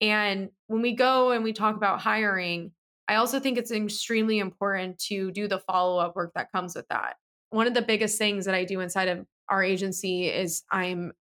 And 0.00 0.48
when 0.66 0.82
we 0.82 0.94
go 0.94 1.30
and 1.32 1.44
we 1.44 1.52
talk 1.52 1.76
about 1.76 2.00
hiring 2.00 2.72
i 3.10 3.16
also 3.16 3.38
think 3.38 3.58
it's 3.58 3.70
extremely 3.70 4.38
important 4.38 4.98
to 4.98 5.30
do 5.32 5.46
the 5.46 5.58
follow-up 5.60 6.16
work 6.16 6.32
that 6.34 6.50
comes 6.52 6.74
with 6.74 6.88
that 6.88 7.16
one 7.50 7.66
of 7.66 7.74
the 7.74 7.82
biggest 7.82 8.16
things 8.16 8.46
that 8.46 8.54
i 8.54 8.64
do 8.64 8.80
inside 8.80 9.08
of 9.08 9.26
our 9.48 9.62
agency 9.62 10.28
is 10.28 10.62
i'm 10.70 11.12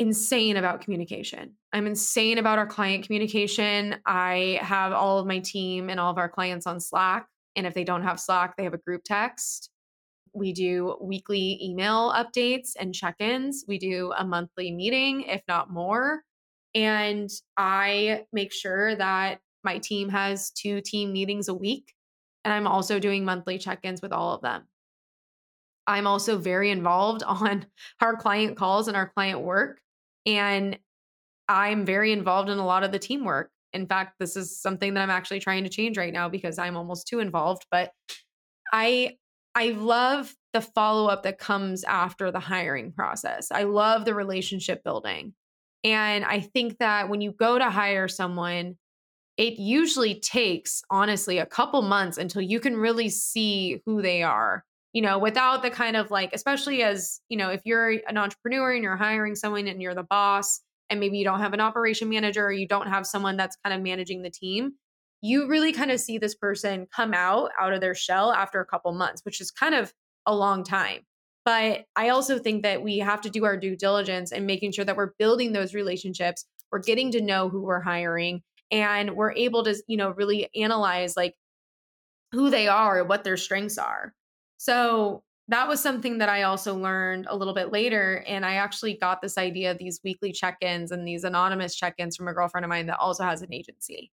insane 0.00 0.56
about 0.56 0.80
communication. 0.80 1.52
I'm 1.74 1.86
insane 1.86 2.38
about 2.38 2.58
our 2.58 2.66
client 2.66 3.04
communication. 3.04 3.96
I 4.06 4.58
have 4.62 4.92
all 4.92 5.18
of 5.18 5.26
my 5.26 5.40
team 5.40 5.90
and 5.90 6.00
all 6.00 6.10
of 6.10 6.18
our 6.18 6.28
clients 6.28 6.66
on 6.66 6.80
Slack. 6.80 7.26
And 7.54 7.66
if 7.66 7.74
they 7.74 7.84
don't 7.84 8.02
have 8.02 8.18
Slack, 8.18 8.56
they 8.56 8.64
have 8.64 8.74
a 8.74 8.78
group 8.78 9.02
text. 9.04 9.70
we 10.32 10.52
do 10.52 10.96
weekly 11.00 11.58
email 11.60 12.12
updates 12.12 12.70
and 12.78 12.94
check 12.94 13.16
ins. 13.18 13.64
We 13.66 13.78
do 13.78 14.12
a 14.16 14.24
monthly 14.24 14.70
meeting, 14.70 15.22
if 15.22 15.42
not 15.48 15.70
more. 15.70 16.22
And 16.72 17.28
I 17.56 18.26
make 18.32 18.52
sure 18.52 18.94
that 18.94 19.40
my 19.64 19.78
team 19.78 20.08
has 20.08 20.50
two 20.50 20.80
team 20.80 21.12
meetings 21.12 21.48
a 21.48 21.54
week. 21.54 21.94
And 22.44 22.52
I'm 22.54 22.66
also 22.66 22.98
doing 22.98 23.24
monthly 23.24 23.58
check 23.58 23.80
ins 23.84 24.00
with 24.00 24.12
all 24.12 24.34
of 24.34 24.40
them. 24.40 24.66
I'm 25.86 26.06
also 26.06 26.38
very 26.38 26.70
involved 26.70 27.22
on 27.26 27.66
our 28.00 28.16
client 28.16 28.56
calls 28.56 28.88
and 28.88 28.96
our 28.96 29.08
client 29.08 29.40
work. 29.40 29.80
And 30.26 30.78
I'm 31.48 31.84
very 31.84 32.12
involved 32.12 32.48
in 32.48 32.58
a 32.58 32.66
lot 32.66 32.84
of 32.84 32.92
the 32.92 32.98
teamwork. 32.98 33.50
In 33.72 33.86
fact, 33.86 34.14
this 34.18 34.36
is 34.36 34.60
something 34.60 34.94
that 34.94 35.02
I'm 35.02 35.10
actually 35.10 35.40
trying 35.40 35.64
to 35.64 35.70
change 35.70 35.96
right 35.96 36.12
now 36.12 36.28
because 36.28 36.58
I'm 36.58 36.76
almost 36.76 37.06
too 37.06 37.20
involved, 37.20 37.66
but 37.70 37.92
I 38.72 39.16
I 39.54 39.70
love 39.70 40.34
the 40.52 40.60
follow-up 40.60 41.24
that 41.24 41.38
comes 41.38 41.82
after 41.84 42.30
the 42.30 42.40
hiring 42.40 42.92
process. 42.92 43.50
I 43.50 43.64
love 43.64 44.04
the 44.04 44.14
relationship 44.14 44.84
building. 44.84 45.34
And 45.82 46.24
I 46.24 46.40
think 46.40 46.78
that 46.78 47.08
when 47.08 47.20
you 47.20 47.32
go 47.32 47.58
to 47.58 47.70
hire 47.70 48.06
someone, 48.06 48.76
it 49.40 49.58
usually 49.58 50.20
takes 50.20 50.82
honestly 50.90 51.38
a 51.38 51.46
couple 51.46 51.80
months 51.80 52.18
until 52.18 52.42
you 52.42 52.60
can 52.60 52.76
really 52.76 53.08
see 53.08 53.80
who 53.86 54.02
they 54.02 54.22
are 54.22 54.64
you 54.92 55.00
know 55.00 55.18
without 55.18 55.62
the 55.62 55.70
kind 55.70 55.96
of 55.96 56.10
like 56.10 56.30
especially 56.34 56.82
as 56.82 57.20
you 57.30 57.38
know 57.38 57.48
if 57.48 57.62
you're 57.64 57.88
an 58.06 58.18
entrepreneur 58.18 58.72
and 58.72 58.82
you're 58.82 58.96
hiring 58.96 59.34
someone 59.34 59.66
and 59.66 59.80
you're 59.80 59.94
the 59.94 60.02
boss 60.02 60.60
and 60.90 61.00
maybe 61.00 61.16
you 61.16 61.24
don't 61.24 61.40
have 61.40 61.54
an 61.54 61.60
operation 61.60 62.10
manager 62.10 62.44
or 62.44 62.52
you 62.52 62.68
don't 62.68 62.88
have 62.88 63.06
someone 63.06 63.36
that's 63.38 63.56
kind 63.64 63.74
of 63.74 63.82
managing 63.82 64.22
the 64.22 64.30
team 64.30 64.72
you 65.22 65.48
really 65.48 65.72
kind 65.72 65.90
of 65.90 66.00
see 66.00 66.18
this 66.18 66.34
person 66.34 66.86
come 66.94 67.14
out 67.14 67.50
out 67.58 67.72
of 67.72 67.80
their 67.80 67.94
shell 67.94 68.32
after 68.32 68.60
a 68.60 68.66
couple 68.66 68.92
months 68.92 69.22
which 69.24 69.40
is 69.40 69.50
kind 69.50 69.74
of 69.74 69.92
a 70.26 70.34
long 70.34 70.62
time. 70.62 71.00
But 71.46 71.86
i 71.96 72.10
also 72.10 72.38
think 72.38 72.62
that 72.64 72.82
we 72.82 72.98
have 72.98 73.22
to 73.22 73.30
do 73.30 73.46
our 73.46 73.56
due 73.56 73.74
diligence 73.74 74.32
and 74.32 74.46
making 74.46 74.72
sure 74.72 74.84
that 74.84 74.98
we're 74.98 75.14
building 75.18 75.54
those 75.54 75.72
relationships 75.72 76.44
we're 76.70 76.80
getting 76.80 77.10
to 77.12 77.20
know 77.20 77.48
who 77.48 77.62
we're 77.62 77.80
hiring 77.80 78.42
and 78.70 79.16
we're 79.16 79.32
able 79.32 79.64
to 79.64 79.74
you 79.86 79.96
know 79.96 80.10
really 80.10 80.48
analyze 80.54 81.16
like 81.16 81.34
who 82.32 82.50
they 82.50 82.68
are 82.68 83.04
what 83.04 83.24
their 83.24 83.36
strengths 83.36 83.78
are. 83.78 84.14
So 84.58 85.22
that 85.50 85.66
was 85.68 85.80
something 85.80 86.18
that 86.18 86.28
i 86.28 86.42
also 86.44 86.76
learned 86.76 87.26
a 87.28 87.36
little 87.36 87.54
bit 87.54 87.72
later 87.72 88.24
and 88.26 88.46
i 88.46 88.54
actually 88.54 88.96
got 88.96 89.20
this 89.20 89.36
idea 89.36 89.72
of 89.72 89.78
these 89.78 90.00
weekly 90.04 90.32
check-ins 90.32 90.92
and 90.92 91.06
these 91.06 91.24
anonymous 91.24 91.74
check-ins 91.74 92.16
from 92.16 92.28
a 92.28 92.32
girlfriend 92.32 92.64
of 92.64 92.68
mine 92.68 92.86
that 92.86 92.98
also 92.98 93.24
has 93.24 93.42
an 93.42 93.52
agency. 93.52 94.10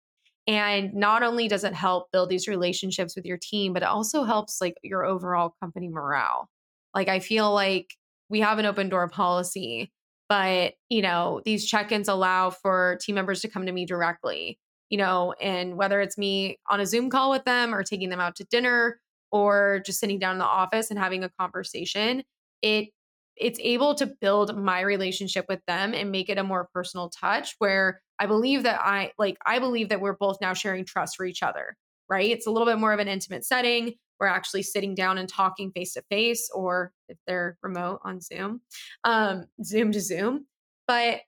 And 0.47 0.93
not 0.95 1.23
only 1.23 1.47
does 1.47 1.63
it 1.65 1.75
help 1.75 2.11
build 2.13 2.31
these 2.31 2.49
relationships 2.49 3.15
with 3.15 3.25
your 3.25 3.39
team 3.41 3.73
but 3.73 3.83
it 3.83 3.89
also 3.89 4.25
helps 4.25 4.61
like 4.61 4.75
your 4.83 5.05
overall 5.05 5.55
company 5.61 5.89
morale. 5.89 6.51
Like 6.95 7.09
i 7.09 7.21
feel 7.21 7.53
like 7.55 7.95
we 8.29 8.41
have 8.41 8.59
an 8.59 8.67
open 8.67 8.89
door 8.89 9.09
policy 9.09 9.93
but 10.31 10.75
you 10.89 11.03
know 11.03 11.43
these 11.45 11.67
check-ins 11.67 12.09
allow 12.09 12.49
for 12.49 12.97
team 13.03 13.17
members 13.17 13.43
to 13.43 13.49
come 13.49 13.67
to 13.67 13.73
me 13.73 13.85
directly 13.85 14.59
you 14.89 14.97
know 14.97 15.35
and 15.41 15.77
whether 15.77 16.01
it's 16.01 16.17
me 16.17 16.59
on 16.71 16.81
a 16.81 16.87
zoom 16.87 17.11
call 17.11 17.31
with 17.31 17.45
them 17.45 17.75
or 17.75 17.83
taking 17.83 18.09
them 18.09 18.21
out 18.21 18.37
to 18.37 18.45
dinner 18.45 18.99
or 19.33 19.83
just 19.85 20.01
sitting 20.01 20.19
down 20.19 20.33
in 20.33 20.39
the 20.39 20.45
office 20.45 20.91
and 20.91 20.99
having 20.99 21.23
a 21.25 21.31
conversation 21.39 22.23
it 22.63 22.89
it's 23.37 23.59
able 23.63 23.95
to 23.95 24.07
build 24.07 24.57
my 24.57 24.81
relationship 24.81 25.47
with 25.49 25.61
them 25.67 25.95
and 25.95 26.11
make 26.11 26.29
it 26.29 26.39
a 26.39 26.45
more 26.45 26.69
personal 26.73 27.11
touch 27.11 27.55
where 27.59 28.01
i 28.19 28.27
believe 28.27 28.63
that 28.63 28.81
i 28.83 29.13
like 29.19 29.37
i 29.45 29.59
believe 29.59 29.91
that 29.91 30.01
we're 30.01 30.17
both 30.17 30.39
now 30.41 30.55
sharing 30.55 30.85
trust 30.87 31.17
for 31.17 31.27
each 31.27 31.43
other 31.43 31.77
right? 32.11 32.29
It's 32.29 32.47
a 32.47 32.51
little 32.51 32.67
bit 32.67 32.79
more 32.79 32.93
of 32.93 32.99
an 32.99 33.09
intimate 33.09 33.47
setting 33.47 33.95
we're 34.21 34.27
actually 34.27 34.63
sitting 34.63 34.95
down 34.95 35.19
and 35.19 35.29
talking 35.29 35.73
face 35.73 35.95
to 35.95 36.03
face 36.11 36.51
or 36.55 36.93
if 37.09 37.17
they're 37.27 37.57
remote 37.63 38.01
on 38.05 38.21
zoom 38.21 38.61
um, 39.05 39.47
zoom 39.63 39.91
to 39.93 40.01
zoom 40.01 40.47
but 40.87 41.21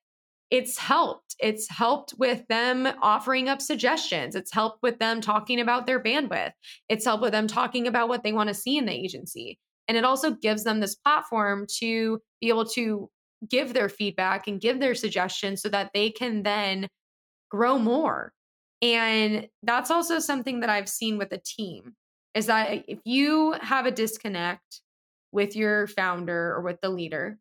it's 0.52 0.76
helped. 0.76 1.35
It's 1.40 1.66
helped 1.70 2.12
with 2.18 2.46
them 2.48 2.87
offering 3.00 3.48
up 3.48 3.62
suggestions. 3.62 4.37
It's 4.37 4.52
helped 4.52 4.83
with 4.83 4.98
them 4.98 5.22
talking 5.22 5.61
about 5.61 5.87
their 5.87 5.98
bandwidth. 5.98 6.52
It's 6.90 7.07
helped 7.07 7.22
with 7.22 7.33
them 7.33 7.46
talking 7.46 7.87
about 7.87 8.11
what 8.11 8.22
they 8.22 8.33
want 8.35 8.48
to 8.48 8.55
see 8.55 8.76
in 8.76 8.85
the 8.85 8.92
agency. 8.92 9.59
And 9.88 9.96
it 9.96 10.05
also 10.05 10.33
gives 10.33 10.64
them 10.64 10.81
this 10.81 10.94
platform 10.94 11.66
to 11.78 12.20
be 12.42 12.50
able 12.50 12.66
to 12.66 13.09
give 13.48 13.72
their 13.72 13.88
feedback 13.88 14.46
and 14.46 14.61
give 14.61 14.78
their 14.78 14.94
suggestions 14.94 15.62
so 15.62 15.70
that 15.70 15.90
they 15.94 16.11
can 16.11 16.42
then 16.42 16.87
grow 17.50 17.78
more. 17.78 18.35
And 18.83 19.48
that's 19.62 19.90
also 19.90 20.18
something 20.18 20.61
that 20.61 20.68
I've 20.68 20.88
seen 20.88 21.16
with 21.16 21.33
a 21.33 21.40
team 21.42 21.94
is 22.34 22.46
that 22.46 22.84
if 22.88 22.98
you 23.04 23.54
have 23.60 23.86
a 23.86 23.90
disconnect 23.90 24.80
with 25.32 25.56
your 25.56 25.86
founder 25.86 26.54
or 26.54 26.62
with 26.62 26.80
the 26.80 26.88
leader, 26.88 27.38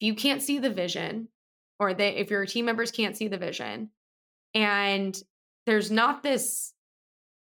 if 0.00 0.06
you 0.06 0.14
can't 0.14 0.42
see 0.42 0.58
the 0.58 0.70
vision, 0.70 1.28
or 1.80 1.94
they, 1.94 2.16
if 2.16 2.30
your 2.30 2.46
team 2.46 2.64
members 2.64 2.90
can't 2.90 3.16
see 3.16 3.28
the 3.28 3.38
vision, 3.38 3.90
and 4.54 5.20
there's 5.66 5.90
not 5.90 6.22
this 6.22 6.72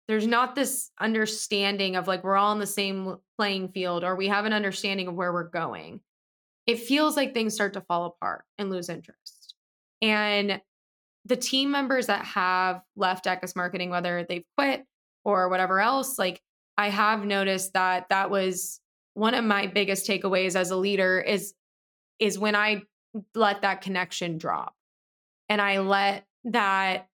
there's 0.08 0.26
not 0.26 0.54
this 0.54 0.90
understanding 1.00 1.96
of 1.96 2.08
like 2.08 2.24
we're 2.24 2.36
all 2.36 2.50
on 2.50 2.58
the 2.58 2.66
same 2.66 3.16
playing 3.38 3.68
field 3.68 4.04
or 4.04 4.16
we 4.16 4.28
have 4.28 4.44
an 4.44 4.52
understanding 4.52 5.06
of 5.06 5.14
where 5.14 5.32
we're 5.32 5.48
going 5.48 6.00
it 6.66 6.78
feels 6.80 7.16
like 7.16 7.34
things 7.34 7.54
start 7.54 7.72
to 7.74 7.80
fall 7.80 8.06
apart 8.06 8.44
and 8.58 8.70
lose 8.70 8.88
interest. 8.88 9.54
And 10.00 10.60
the 11.24 11.36
team 11.36 11.70
members 11.70 12.06
that 12.06 12.24
have 12.24 12.82
left 12.96 13.26
Eckes 13.26 13.56
marketing 13.56 13.90
whether 13.90 14.24
they've 14.28 14.44
quit 14.56 14.84
or 15.24 15.48
whatever 15.48 15.80
else 15.80 16.18
like 16.18 16.40
i 16.76 16.88
have 16.88 17.24
noticed 17.24 17.72
that 17.74 18.08
that 18.08 18.30
was 18.30 18.80
one 19.14 19.34
of 19.34 19.44
my 19.44 19.66
biggest 19.66 20.06
takeaways 20.06 20.56
as 20.56 20.70
a 20.70 20.76
leader 20.76 21.20
is 21.20 21.54
is 22.18 22.38
when 22.38 22.54
i 22.54 22.82
let 23.34 23.62
that 23.62 23.82
connection 23.82 24.38
drop 24.38 24.74
and 25.48 25.60
i 25.60 25.78
let 25.78 26.24
that 26.44 27.08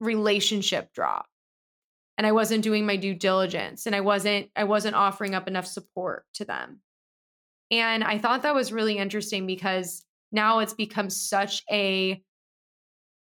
relationship 0.00 0.92
drop 0.92 1.26
and 2.18 2.26
i 2.26 2.32
wasn't 2.32 2.62
doing 2.62 2.86
my 2.86 2.96
due 2.96 3.14
diligence 3.14 3.86
and 3.86 3.96
i 3.96 4.00
wasn't 4.00 4.48
i 4.56 4.64
wasn't 4.64 4.94
offering 4.94 5.34
up 5.34 5.48
enough 5.48 5.66
support 5.66 6.24
to 6.34 6.44
them. 6.44 6.80
And 7.70 8.04
i 8.04 8.18
thought 8.18 8.42
that 8.42 8.54
was 8.54 8.72
really 8.72 8.98
interesting 8.98 9.46
because 9.46 10.04
now 10.32 10.58
it's 10.60 10.74
become 10.74 11.10
such 11.10 11.62
a 11.70 12.22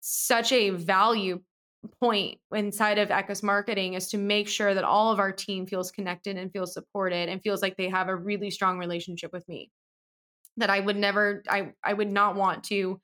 such 0.00 0.52
a 0.52 0.70
value 0.70 1.40
point 1.86 2.38
inside 2.54 2.98
of 2.98 3.08
Eckes 3.08 3.42
marketing 3.42 3.94
is 3.94 4.08
to 4.08 4.18
make 4.18 4.48
sure 4.48 4.74
that 4.74 4.84
all 4.84 5.12
of 5.12 5.18
our 5.18 5.32
team 5.32 5.66
feels 5.66 5.90
connected 5.90 6.36
and 6.36 6.52
feels 6.52 6.72
supported 6.72 7.28
and 7.28 7.42
feels 7.42 7.62
like 7.62 7.76
they 7.76 7.88
have 7.88 8.08
a 8.08 8.16
really 8.16 8.50
strong 8.50 8.78
relationship 8.78 9.32
with 9.32 9.46
me. 9.48 9.70
That 10.58 10.70
I 10.70 10.80
would 10.80 10.96
never, 10.96 11.42
I, 11.48 11.72
I 11.84 11.92
would 11.92 12.10
not 12.10 12.34
want 12.36 12.64
to 12.64 13.00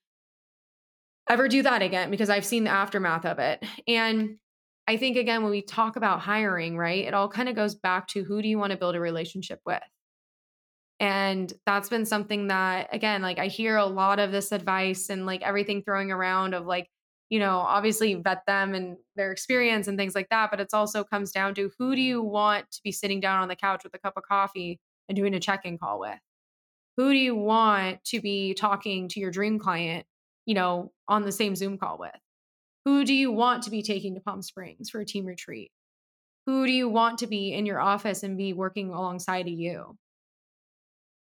ever 1.28 1.48
do 1.48 1.62
that 1.62 1.82
again 1.82 2.10
because 2.10 2.30
I've 2.30 2.46
seen 2.46 2.64
the 2.64 2.70
aftermath 2.70 3.26
of 3.26 3.38
it. 3.38 3.64
And 3.86 4.38
I 4.88 4.96
think, 4.96 5.16
again, 5.16 5.42
when 5.42 5.52
we 5.52 5.62
talk 5.62 5.96
about 5.96 6.20
hiring, 6.20 6.76
right, 6.76 7.04
it 7.04 7.14
all 7.14 7.28
kind 7.28 7.48
of 7.48 7.54
goes 7.54 7.74
back 7.74 8.08
to 8.08 8.24
who 8.24 8.42
do 8.42 8.48
you 8.48 8.58
want 8.58 8.72
to 8.72 8.78
build 8.78 8.96
a 8.96 9.00
relationship 9.00 9.60
with? 9.64 9.82
And 10.98 11.52
that's 11.66 11.88
been 11.88 12.06
something 12.06 12.48
that, 12.48 12.88
again, 12.92 13.22
like 13.22 13.38
I 13.38 13.46
hear 13.46 13.76
a 13.76 13.86
lot 13.86 14.18
of 14.18 14.32
this 14.32 14.50
advice 14.50 15.10
and 15.10 15.26
like 15.26 15.42
everything 15.42 15.82
throwing 15.82 16.10
around 16.10 16.54
of 16.54 16.66
like, 16.66 16.88
you 17.32 17.38
know, 17.38 17.60
obviously 17.60 18.12
vet 18.12 18.44
them 18.46 18.74
and 18.74 18.98
their 19.16 19.32
experience 19.32 19.88
and 19.88 19.96
things 19.96 20.14
like 20.14 20.28
that. 20.28 20.50
But 20.50 20.60
it's 20.60 20.74
also 20.74 21.02
comes 21.02 21.32
down 21.32 21.54
to 21.54 21.70
who 21.78 21.94
do 21.94 22.02
you 22.02 22.20
want 22.20 22.70
to 22.70 22.80
be 22.84 22.92
sitting 22.92 23.20
down 23.20 23.40
on 23.40 23.48
the 23.48 23.56
couch 23.56 23.84
with 23.84 23.94
a 23.94 23.98
cup 23.98 24.18
of 24.18 24.24
coffee 24.24 24.78
and 25.08 25.16
doing 25.16 25.32
a 25.32 25.40
check 25.40 25.64
in 25.64 25.78
call 25.78 25.98
with? 25.98 26.18
Who 26.98 27.10
do 27.10 27.16
you 27.16 27.34
want 27.34 28.04
to 28.04 28.20
be 28.20 28.52
talking 28.52 29.08
to 29.08 29.18
your 29.18 29.30
dream 29.30 29.58
client, 29.58 30.04
you 30.44 30.54
know, 30.54 30.92
on 31.08 31.22
the 31.22 31.32
same 31.32 31.56
Zoom 31.56 31.78
call 31.78 31.96
with? 31.96 32.10
Who 32.84 33.02
do 33.02 33.14
you 33.14 33.32
want 33.32 33.62
to 33.62 33.70
be 33.70 33.80
taking 33.80 34.14
to 34.14 34.20
Palm 34.20 34.42
Springs 34.42 34.90
for 34.90 35.00
a 35.00 35.06
team 35.06 35.24
retreat? 35.24 35.70
Who 36.44 36.66
do 36.66 36.72
you 36.72 36.90
want 36.90 37.20
to 37.20 37.26
be 37.26 37.54
in 37.54 37.64
your 37.64 37.80
office 37.80 38.22
and 38.22 38.36
be 38.36 38.52
working 38.52 38.90
alongside 38.90 39.46
of 39.46 39.54
you? 39.54 39.96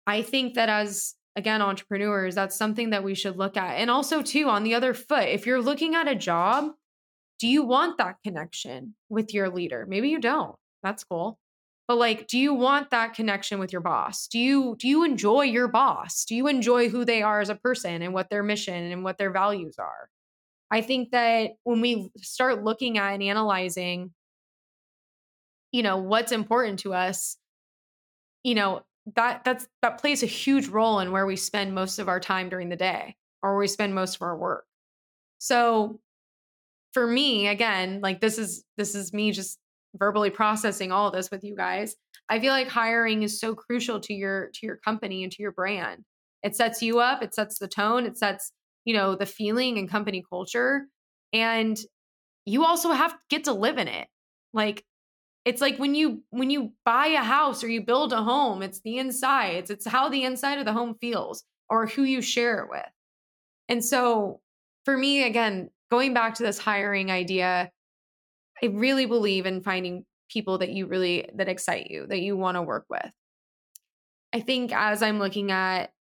I 0.07 0.23
think 0.23 0.55
that 0.55 0.69
as 0.69 1.17
again 1.39 1.63
entrepreneurs 1.63 2.35
that's 2.35 2.57
something 2.57 2.91
that 2.91 3.05
we 3.05 3.15
should 3.15 3.37
look 3.37 3.57
at. 3.57 3.77
And 3.77 3.91
also 3.91 4.23
too 4.23 4.49
on 4.49 4.65
the 4.65 4.75
other 4.75 4.93
foot 4.93 5.29
if 5.29 5.47
you're 5.47 5.63
looking 5.63 5.95
at 5.95 6.09
a 6.09 6.15
job 6.15 6.73
do 7.39 7.47
you 7.47 7.63
want 7.63 7.99
that 7.99 8.17
connection 8.25 8.97
with 9.09 9.33
your 9.33 9.49
leader? 9.49 9.87
Maybe 9.89 10.09
you 10.09 10.19
don't. 10.19 10.57
That's 10.83 11.05
cool. 11.05 11.39
But 11.87 11.97
like 11.97 12.27
do 12.27 12.37
you 12.37 12.53
want 12.53 12.91
that 12.91 13.15
connection 13.15 13.61
with 13.61 13.73
your 13.73 13.81
boss? 13.81 14.27
Do 14.27 14.39
you 14.39 14.77
do 14.79 14.89
you 14.89 15.05
enjoy 15.05 15.43
your 15.43 15.69
boss? 15.69 16.25
Do 16.25 16.35
you 16.35 16.49
enjoy 16.49 16.89
who 16.89 17.05
they 17.05 17.23
are 17.23 17.41
as 17.41 17.49
a 17.49 17.55
person 17.55 18.03
and 18.03 18.13
what 18.13 18.29
their 18.29 18.43
mission 18.43 18.91
and 18.91 19.05
what 19.05 19.19
their 19.19 19.31
values 19.31 19.77
are? 19.79 20.09
I 20.71 20.83
think 20.83 21.13
that 21.13 21.53
when 21.63 21.81
we 21.81 22.11
start 22.17 22.65
looking 22.65 22.99
at 22.99 23.15
and 23.15 23.23
analyzing 23.23 24.13
you 25.73 25.83
know 25.83 25.99
what's 25.99 26.33
important 26.33 26.81
to 26.81 26.95
us 26.95 27.37
you 28.43 28.55
know 28.55 28.83
that 29.17 29.45
that's 29.45 29.67
that 29.83 29.99
plays 29.99 30.23
a 30.23 30.27
huge 30.27 30.69
role 30.69 31.01
in 31.01 31.13
where 31.13 31.27
we 31.27 31.37
spend 31.37 31.75
most 31.75 31.99
of 31.99 32.09
our 32.09 32.21
time 32.21 32.49
during 32.49 32.69
the 32.69 32.77
day 32.77 33.17
or 33.43 33.53
where 33.53 33.61
we 33.61 33.69
spend 33.69 33.95
most 33.95 34.17
of 34.17 34.23
our 34.23 34.37
work. 34.37 34.65
So 35.39 36.01
for 36.93 37.07
me, 37.07 37.49
again, 37.49 38.01
like 38.03 38.21
this 38.21 38.39
is 38.39 38.65
this 38.77 38.95
is 38.95 39.13
me 39.13 39.33
just 39.33 39.59
verbally 39.95 40.31
processing 40.31 40.93
all 40.93 41.09
of 41.09 41.15
this 41.15 41.31
with 41.31 41.45
you 41.45 41.57
guys. 41.57 41.97
I 42.29 42.41
feel 42.41 42.53
like 42.53 42.69
hiring 42.69 43.23
is 43.23 43.41
so 43.41 43.55
crucial 43.55 44.01
to 44.01 44.13
your 44.13 44.51
to 44.55 44.67
your 44.67 44.77
company 44.77 45.23
and 45.23 45.33
to 45.33 45.43
your 45.43 45.53
brand. 45.53 46.05
It 46.43 46.55
sets 46.55 46.83
you 46.83 47.01
up, 47.01 47.23
it 47.23 47.35
sets 47.35 47.59
the 47.59 47.69
tone, 47.69 48.07
it 48.07 48.17
sets, 48.17 48.53
you 48.85 48.95
know, 48.95 49.17
the 49.17 49.27
feeling 49.27 49.79
and 49.79 49.91
company 49.91 50.23
culture. 50.29 50.87
And 51.33 51.79
you 52.45 52.65
also 52.65 52.93
have 52.93 53.13
to 53.13 53.19
get 53.29 53.45
to 53.45 53.53
live 53.53 53.79
in 53.79 53.89
it. 53.89 54.09
Like 54.53 54.85
it's 55.49 55.63
like 55.63 55.79
when 55.79 55.95
you 55.95 56.23
when 56.29 56.51
you 56.51 56.73
buy 56.85 57.07
a 57.07 57.23
house 57.23 57.65
or 57.65 57.69
you 57.69 57.81
build 57.81 58.13
a 58.13 58.23
home, 58.23 58.61
it's 58.63 58.83
the 58.83 58.99
insides. 58.99 59.71
It's 59.71 59.87
how 59.87 60.11
the 60.11 60.25
inside 60.25 60.59
of 60.59 60.67
the 60.67 60.75
home 60.75 60.95
feels 61.01 61.43
or 61.71 61.87
who 61.87 62.03
you 62.03 62.21
share 62.21 62.63
it 62.63 62.69
with. 62.69 62.91
And 63.67 63.83
so 63.83 64.41
for 64.85 64.95
me 64.95 65.25
again, 65.25 65.71
going 65.91 66.13
back 66.13 66.35
to 66.35 66.43
this 66.43 66.59
hiring 66.59 67.11
idea, 67.11 67.71
I 68.63 68.67
really 68.67 69.07
believe 69.07 69.47
in 69.47 69.63
finding 69.63 70.05
people 70.31 70.59
that 70.59 70.69
you 70.69 70.85
really 70.85 71.31
that 71.37 71.49
excite 71.49 71.91
you, 71.91 72.07
that 72.09 72.21
you 72.21 72.37
want 72.37 72.57
to 72.57 72.63
work 72.63 72.85
with. 72.91 73.11
I 74.35 74.41
think 74.41 74.71
as 74.75 75.03
I'm 75.03 75.19
looking 75.19 75.51
at 75.51 75.93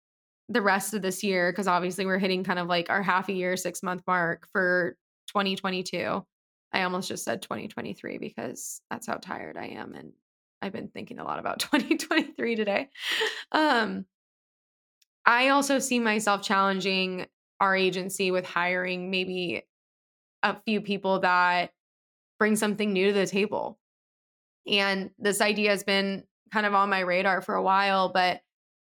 the 0.48 0.61
rest 0.61 0.92
of 0.92 1.02
this 1.02 1.22
year 1.22 1.52
because 1.52 1.68
obviously 1.68 2.04
we're 2.04 2.18
hitting 2.18 2.42
kind 2.42 2.59
of 2.59 2.66
like 2.66 2.90
our 2.90 3.02
half 3.02 3.28
a 3.28 3.32
year, 3.32 3.56
6 3.56 3.82
month 3.85 4.02
mark 4.09 4.48
for 4.52 4.96
2022. 5.28 6.24
I 6.77 6.83
almost 6.83 7.09
just 7.09 7.25
said 7.25 7.41
2023 7.41 8.19
because 8.19 8.83
that's 8.91 9.07
how 9.07 9.15
tired 9.15 9.57
I 9.57 9.69
am 9.69 9.95
and 9.95 10.12
I've 10.61 10.73
been 10.73 10.89
thinking 10.89 11.19
a 11.19 11.25
lot 11.25 11.39
about 11.39 11.59
2023 11.61 12.55
today. 12.55 12.91
Um 13.51 14.05
I 15.25 15.49
also 15.49 15.79
see 15.79 15.99
myself 15.99 16.43
challenging 16.43 17.27
our 17.61 17.75
agency 17.75 18.31
with 18.31 18.45
hiring 18.45 19.11
maybe 19.11 19.62
a 20.43 20.57
few 20.67 20.83
people 20.83 21.21
that 21.21 21.71
bring 22.39 22.57
something 22.57 22.93
new 22.93 23.07
to 23.07 23.12
the 23.15 23.27
table. 23.27 23.79
And 24.71 25.11
this 25.19 25.41
idea 25.41 25.71
has 25.71 25.83
been 25.83 26.25
kind 26.53 26.67
of 26.67 26.75
on 26.75 26.91
my 26.91 27.01
radar 27.01 27.41
for 27.41 27.55
a 27.55 27.62
while, 27.62 28.11
but 28.12 28.43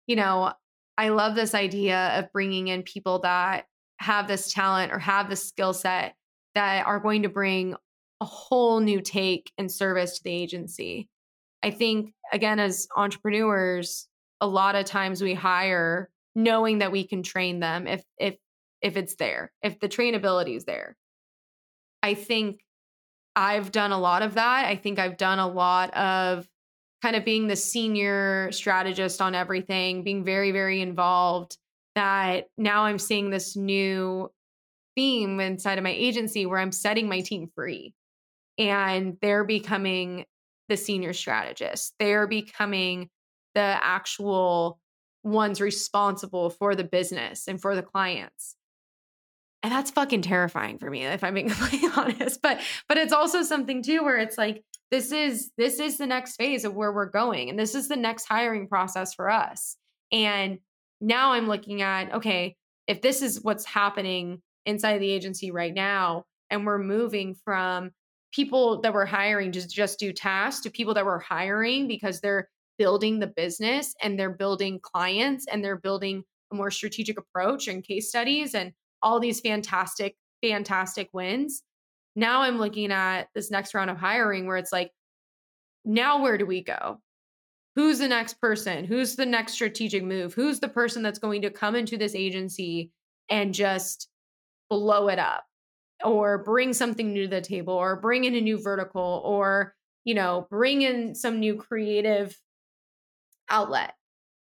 you 0.07 0.15
know, 0.15 0.53
I 0.97 1.09
love 1.09 1.35
this 1.35 1.57
idea 1.57 2.21
of 2.21 2.33
bringing 2.33 2.69
in 2.69 2.85
people 2.85 3.19
that 3.21 3.67
have 3.99 4.29
this 4.29 4.53
talent 4.53 4.93
or 4.93 5.01
have 5.01 5.29
this 5.29 5.47
skill 5.47 5.75
set 5.75 6.15
that 6.55 6.87
are 6.87 7.01
going 7.01 7.23
to 7.23 7.29
bring 7.29 7.75
a 8.21 8.25
whole 8.25 8.81
new 8.81 9.01
take 9.01 9.53
and 9.59 9.71
service 9.71 10.19
to 10.19 10.25
the 10.25 10.31
agency. 10.31 11.09
I 11.63 11.71
think, 11.71 12.13
again, 12.33 12.59
as 12.59 12.87
entrepreneurs, 12.97 14.09
a 14.41 14.47
lot 14.47 14.75
of 14.75 14.85
times 14.85 15.23
we 15.23 15.35
hire 15.35 16.11
knowing 16.35 16.79
that 16.79 16.93
we 16.93 17.07
can 17.07 17.23
train 17.23 17.61
them 17.61 17.87
if 17.87 18.03
if 18.19 18.37
if 18.81 18.97
it's 18.97 19.17
there, 19.17 19.53
if 19.63 19.79
the 19.81 19.89
trainability 19.89 20.57
is 20.57 20.65
there. 20.65 20.97
I 22.03 22.15
think 22.15 22.61
I've 23.37 23.73
done 23.73 23.93
a 23.93 23.99
lot 23.99 24.23
of 24.23 24.35
that. 24.35 24.65
I 24.67 24.77
think 24.77 24.99
I've 24.99 25.17
done 25.17 25.39
a 25.39 25.49
lot 25.49 25.95
of 25.95 26.49
kind 27.03 27.17
of 27.17 27.25
being 27.25 27.47
the 27.47 27.57
senior 27.57 28.51
strategist 28.53 29.21
on 29.21 29.35
everything, 29.35 30.03
being 30.03 30.25
very, 30.25 30.51
very 30.51 30.81
involved. 30.81 31.57
That 31.95 32.47
now 32.57 32.85
I'm 32.85 32.99
seeing 32.99 33.31
this 33.31 33.57
new 33.57 34.31
theme 35.01 35.41
inside 35.41 35.79
of 35.79 35.85
my 35.85 35.93
agency 35.93 36.45
where 36.45 36.59
I'm 36.59 36.73
setting 36.73 37.09
my 37.09 37.21
team 37.21 37.49
free 37.55 37.95
and 38.59 39.17
they're 39.23 39.45
becoming 39.45 40.27
the 40.69 40.77
senior 40.77 41.15
strategist. 41.15 41.95
They're 41.99 42.27
becoming 42.27 43.09
the 43.55 43.63
actual 43.63 44.79
ones 45.23 45.59
responsible 45.59 46.51
for 46.51 46.75
the 46.75 46.85
business 46.85 47.49
and 47.49 47.59
for 47.59 47.75
the 47.75 47.83
clients. 47.83 48.57
And 49.63 49.73
that's 49.73 49.91
fucking 49.91 50.21
terrifying 50.21 50.77
for 50.77 50.91
me 50.91 51.07
if 51.07 51.25
I'm 51.25 51.33
being 51.33 51.49
completely 51.51 51.89
honest. 51.97 52.43
But 52.43 52.61
but 52.87 52.99
it's 52.99 53.15
also 53.15 53.43
something 53.43 53.83
too 53.83 54.03
where 54.03 54.19
it's 54.19 54.37
like 54.37 54.63
this 54.91 55.13
is 55.13 55.51
this 55.57 55.81
is 55.81 55.97
the 55.97 56.07
next 56.07 56.37
phase 56.37 56.67
of 56.67 56.75
where 56.75 56.93
we're 56.93 57.09
going 57.09 57.49
and 57.49 57.59
this 57.59 57.75
is 57.75 57.89
the 57.89 57.97
next 57.97 58.27
hiring 58.27 58.69
process 58.69 59.15
for 59.15 59.31
us. 59.31 59.79
And 60.13 60.59
now 61.01 61.33
I'm 61.33 61.49
looking 61.49 61.81
at 61.81 62.13
okay, 62.17 62.57
if 62.87 63.01
this 63.01 63.23
is 63.23 63.43
what's 63.43 63.65
happening 63.65 64.43
inside 64.67 64.99
the 64.99 65.11
agency 65.11 65.51
right 65.51 65.75
now 65.75 66.25
and 66.51 66.67
we're 66.67 66.79
moving 66.79 67.35
from 67.45 67.91
people 68.33 68.81
that 68.81 68.93
we're 68.93 69.07
hiring 69.07 69.53
to 69.53 69.67
just 69.67 69.99
do 69.99 70.13
tasks 70.13 70.63
to 70.63 70.71
people 70.71 70.95
that 70.95 71.05
we're 71.05 71.19
hiring 71.19 71.89
because 71.89 72.21
they're 72.21 72.49
building 72.79 73.19
the 73.19 73.27
business 73.27 73.95
and 74.03 74.19
they're 74.19 74.31
building 74.31 74.79
clients 74.83 75.47
and 75.51 75.65
they're 75.65 75.79
building 75.79 76.23
a 76.53 76.55
more 76.55 76.71
strategic 76.71 77.19
approach 77.19 77.69
and 77.69 77.85
case 77.85 78.09
studies 78.09 78.55
and 78.55 78.73
all 79.03 79.21
these 79.21 79.41
fantastic, 79.41 80.17
fantastic 80.43 81.09
wins. 81.13 81.63
Now 82.17 82.43
I'm 82.43 82.59
looking 82.59 82.93
at 82.93 83.29
this 83.35 83.51
next 83.51 83.75
round 83.75 83.91
of 83.91 83.97
hiring 83.97 84.47
where 84.47 84.57
it's 84.57 84.73
like, 84.73 84.91
now 85.85 86.23
where 86.23 86.39
do 86.39 86.47
we 86.47 86.63
go? 86.63 87.01
Who's 87.77 87.99
the 87.99 88.09
next 88.09 88.41
person? 88.41 88.85
Who's 88.85 89.17
the 89.17 89.27
next 89.27 89.53
strategic 89.53 90.03
move? 90.03 90.35
Who's 90.35 90.61
the 90.61 90.69
person 90.69 91.03
that's 91.03 91.19
going 91.19 91.43
to 91.43 91.51
come 91.51 91.75
into 91.75 91.97
this 91.97 92.15
agency 92.15 92.91
and 93.29 93.55
just 93.55 94.10
blow 94.71 95.09
it 95.09 95.19
up? 95.19 95.45
or 96.05 96.39
bring 96.39 96.73
something 96.73 97.13
new 97.13 97.25
to 97.25 97.29
the 97.29 97.41
table 97.41 97.75
or 97.75 97.97
bring 97.97 98.25
in 98.25 98.35
a 98.35 98.41
new 98.41 98.61
vertical 98.61 99.23
or 99.25 99.75
you 100.05 100.15
know 100.15 100.47
bring 100.51 100.83
in 100.83 101.15
some 101.15 101.41
new 101.41 101.57
creative 101.57 102.37
outlet. 103.49 103.95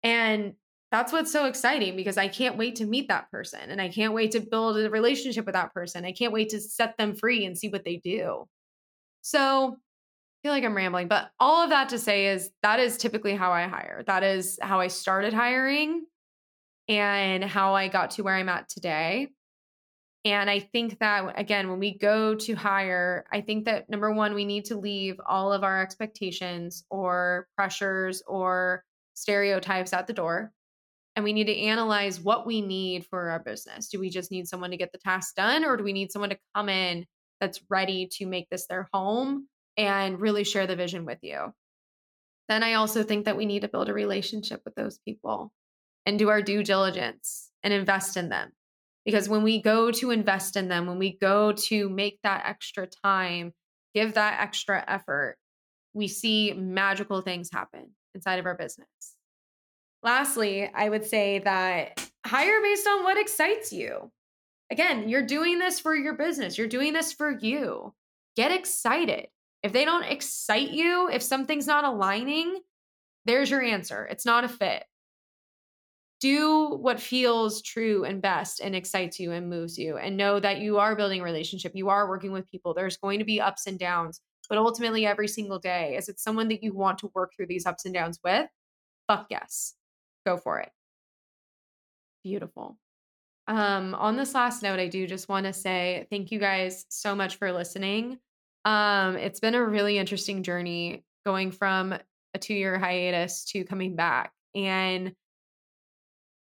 And 0.04 0.54
that's 0.92 1.12
what's 1.12 1.32
so 1.32 1.46
exciting 1.46 1.96
because 1.96 2.18
i 2.18 2.28
can't 2.28 2.58
wait 2.58 2.78
to 2.78 2.86
meet 2.86 3.10
that 3.10 3.30
person 3.30 3.60
and 3.60 3.82
i 3.82 3.90
can't 3.90 4.14
wait 4.14 4.32
to 4.32 4.40
build 4.40 4.78
a 4.78 4.90
relationship 4.90 5.46
with 5.46 5.54
that 5.54 5.74
person. 5.74 6.06
I 6.06 6.12
can't 6.12 6.34
wait 6.34 6.50
to 6.50 6.62
set 6.62 6.98
them 6.98 7.16
free 7.16 7.46
and 7.46 7.58
see 7.58 7.70
what 7.70 7.84
they 7.84 7.98
do. 7.98 8.48
So 9.22 9.76
I 9.76 10.48
feel 10.48 10.52
like 10.52 10.64
i'm 10.64 10.76
rambling 10.76 11.08
but 11.08 11.30
all 11.40 11.64
of 11.64 11.72
that 11.72 11.90
to 11.90 11.98
say 12.00 12.28
is 12.28 12.52
that 12.62 12.80
is 12.80 12.98
typically 12.98 13.36
how 13.36 13.52
i 13.52 13.64
hire. 13.68 14.04
That 14.08 14.24
is 14.24 14.58
how 14.62 14.80
i 14.80 14.88
started 14.88 15.34
hiring 15.34 16.06
and 16.88 17.44
how 17.44 17.74
i 17.74 17.88
got 17.88 18.12
to 18.12 18.24
where 18.24 18.36
i'm 18.36 18.50
at 18.50 18.70
today 18.70 19.30
and 20.26 20.50
I 20.50 20.60
think 20.60 20.98
that, 21.00 21.40
again, 21.40 21.70
when 21.70 21.78
we 21.78 21.96
go 21.96 22.34
to 22.34 22.56
hire, 22.56 23.26
I 23.32 23.42
think 23.42 23.66
that 23.66 23.92
number 23.92 24.12
one, 24.12 24.34
we 24.34 24.44
need 24.44 24.66
to 24.66 24.76
leave 24.76 25.22
all 25.24 25.54
of 25.54 25.64
our 25.64 25.84
expectations 25.84 26.84
or 26.90 27.48
pressures 27.56 28.24
or 28.26 28.84
stereotypes 29.14 29.94
at 29.94 30.08
the 30.08 30.14
door. 30.14 30.52
And 31.16 31.24
we 31.24 31.32
need 31.32 31.46
to 31.46 31.56
analyze 31.56 32.20
what 32.20 32.48
we 32.48 32.62
need 32.62 33.06
for 33.06 33.30
our 33.30 33.40
business. 33.40 33.88
Do 33.88 34.00
we 34.00 34.10
just 34.10 34.32
need 34.32 34.48
someone 34.48 34.72
to 34.72 34.78
get 34.78 34.92
the 34.92 34.98
task 34.98 35.36
done, 35.36 35.64
or 35.64 35.78
do 35.78 35.84
we 35.84 35.94
need 35.94 36.12
someone 36.12 36.32
to 36.32 36.40
come 36.56 36.70
in 36.70 37.06
that's 37.40 37.62
ready 37.70 38.10
to 38.14 38.26
make 38.26 38.50
this 38.50 38.66
their 38.66 38.90
home 38.92 39.48
and 39.78 40.20
really 40.20 40.44
share 40.44 40.66
the 40.66 40.76
vision 40.76 41.06
with 41.06 41.20
you? 41.22 41.54
Then 42.50 42.64
I 42.64 42.74
also 42.74 43.04
think 43.04 43.26
that 43.26 43.38
we 43.38 43.46
need 43.46 43.62
to 43.62 43.68
build 43.68 43.90
a 43.90 43.94
relationship 43.94 44.62
with 44.66 44.74
those 44.74 44.98
people 45.06 45.52
and 46.08 46.18
do 46.18 46.30
our 46.30 46.42
due 46.42 46.64
diligence 46.64 47.52
and 47.64 47.74
invest 47.74 48.18
in 48.18 48.30
them 48.30 48.52
because 49.06 49.30
when 49.30 49.44
we 49.44 49.62
go 49.62 49.92
to 49.92 50.12
invest 50.12 50.56
in 50.56 50.68
them, 50.68 50.88
when 50.88 50.98
we 50.98 51.18
go 51.18 51.52
to 51.52 51.90
make 51.90 52.20
that 52.24 52.44
extra 52.46 52.88
time, 52.88 53.54
give 53.94 54.16
that 54.16 54.42
extra 54.42 54.84
effort, 54.88 55.38
we 55.94 56.08
see 56.08 56.54
magical 56.54 57.22
things 57.22 57.50
happen 57.54 57.92
inside 58.16 58.40
of 58.40 58.46
our 58.46 58.56
business. 58.56 58.88
Lastly, 60.02 60.70
I 60.74 60.90
would 60.90 61.06
say 61.06 61.40
that 61.40 62.10
hire 62.26 62.62
based 62.62 62.88
on 62.88 63.04
what 63.04 63.18
excites 63.18 63.72
you. 63.72 64.12
Again, 64.72 65.08
you're 65.08 65.26
doing 65.26 65.60
this 65.60 65.80
for 65.80 65.96
your 65.96 66.16
business, 66.16 66.58
you're 66.58 66.68
doing 66.68 66.94
this 66.94 67.14
for 67.14 67.32
you. 67.32 67.94
Get 68.36 68.52
excited. 68.52 69.28
If 69.64 69.72
they 69.72 69.86
don't 69.86 70.04
excite 70.04 70.72
you, 70.72 71.10
if 71.10 71.24
something's 71.24 71.68
not 71.68 71.86
aligning, 71.86 72.60
there's 73.26 73.50
your 73.50 73.62
answer. 73.62 74.06
It's 74.06 74.26
not 74.26 74.44
a 74.44 74.50
fit 74.50 74.84
do 76.22 76.78
what 76.82 77.00
feels 77.00 77.62
true 77.62 78.06
and 78.06 78.22
best 78.22 78.62
and 78.62 78.76
excites 78.76 79.20
you 79.20 79.32
and 79.32 79.50
moves 79.50 79.78
you 79.78 79.98
and 79.98 80.16
know 80.16 80.40
that 80.40 80.60
you 80.60 80.78
are 80.78 80.96
building 80.96 81.22
a 81.22 81.24
relationship 81.24 81.74
you 81.76 81.90
are 81.90 82.08
working 82.08 82.32
with 82.32 82.50
people 82.50 82.74
there's 82.74 82.98
going 82.98 83.20
to 83.20 83.26
be 83.26 83.42
ups 83.42 83.68
and 83.68 83.78
downs 83.78 84.22
but 84.50 84.58
ultimately 84.58 85.06
every 85.06 85.28
single 85.28 85.60
day 85.60 85.96
is 85.98 86.10
it 86.10 86.20
someone 86.20 86.48
that 86.50 86.64
you 86.64 86.74
want 86.74 87.00
to 87.00 87.12
work 87.14 87.32
through 87.36 87.48
these 87.48 87.66
ups 87.66 87.86
and 87.86 87.94
downs 87.94 88.20
with? 88.24 88.48
Fuck 89.08 89.28
yes. 89.30 89.74
Go 90.26 90.38
for 90.38 90.60
it. 90.60 90.70
Beautiful. 92.24 92.78
Um 93.48 93.94
on 93.96 94.16
this 94.16 94.34
last 94.34 94.64
note 94.64 94.80
i 94.80 94.88
do 94.88 95.06
just 95.06 95.30
want 95.30 95.46
to 95.46 95.54
say 95.54 96.08
thank 96.10 96.32
you 96.32 96.40
guys 96.40 96.86
so 96.90 97.16
much 97.16 97.38
for 97.38 97.52
listening. 97.52 98.20
Um 98.66 99.16
it's 99.18 99.40
been 99.40 99.56
a 99.56 99.64
really 99.64 99.98
interesting 99.98 100.44
journey 100.44 101.04
going 101.26 101.52
from 101.52 101.94
a 102.34 102.40
two 102.40 102.56
year 102.56 102.80
hiatus 102.80 103.46
to 103.46 103.64
coming 103.64 103.96
back 103.96 104.32
and 104.56 105.14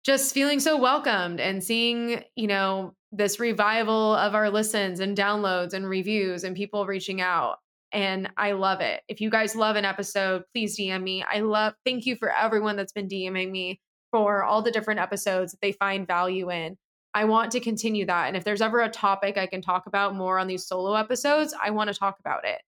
just 0.05 0.33
feeling 0.33 0.59
so 0.59 0.77
welcomed 0.77 1.39
and 1.39 1.63
seeing, 1.63 2.23
you 2.35 2.45
know, 2.47 2.93
this 3.11 3.39
revival 3.39 4.13
of 4.15 4.35
our 4.35 4.51
listens 4.51 4.99
and 4.99 5.17
downloads 5.17 5.73
and 5.73 5.89
reviews 5.89 6.43
and 6.43 6.55
people 6.55 6.85
reaching 6.85 7.21
out. 7.21 7.57
And 7.91 8.29
I 8.37 8.51
love 8.51 8.81
it. 8.81 9.01
If 9.07 9.19
you 9.19 9.31
guys 9.31 9.55
love 9.55 9.75
an 9.77 9.85
episode, 9.85 10.43
please 10.53 10.77
DM 10.77 11.01
me. 11.01 11.23
I 11.27 11.39
love, 11.39 11.73
thank 11.85 12.05
you 12.05 12.17
for 12.17 12.29
everyone 12.29 12.75
that's 12.75 12.91
been 12.91 13.07
DMing 13.07 13.49
me 13.49 13.79
for 14.11 14.43
all 14.43 14.61
the 14.61 14.71
different 14.71 14.99
episodes 14.99 15.53
that 15.53 15.61
they 15.61 15.71
find 15.71 16.05
value 16.05 16.51
in. 16.51 16.77
I 17.13 17.23
want 17.23 17.51
to 17.53 17.59
continue 17.59 18.05
that. 18.05 18.27
And 18.27 18.37
if 18.37 18.43
there's 18.43 18.61
ever 18.61 18.81
a 18.81 18.89
topic 18.89 19.37
I 19.37 19.47
can 19.47 19.61
talk 19.61 19.87
about 19.87 20.15
more 20.15 20.37
on 20.37 20.47
these 20.47 20.67
solo 20.67 20.93
episodes, 20.93 21.55
I 21.63 21.71
want 21.71 21.87
to 21.91 21.97
talk 21.97 22.19
about 22.19 22.45
it. 22.45 22.61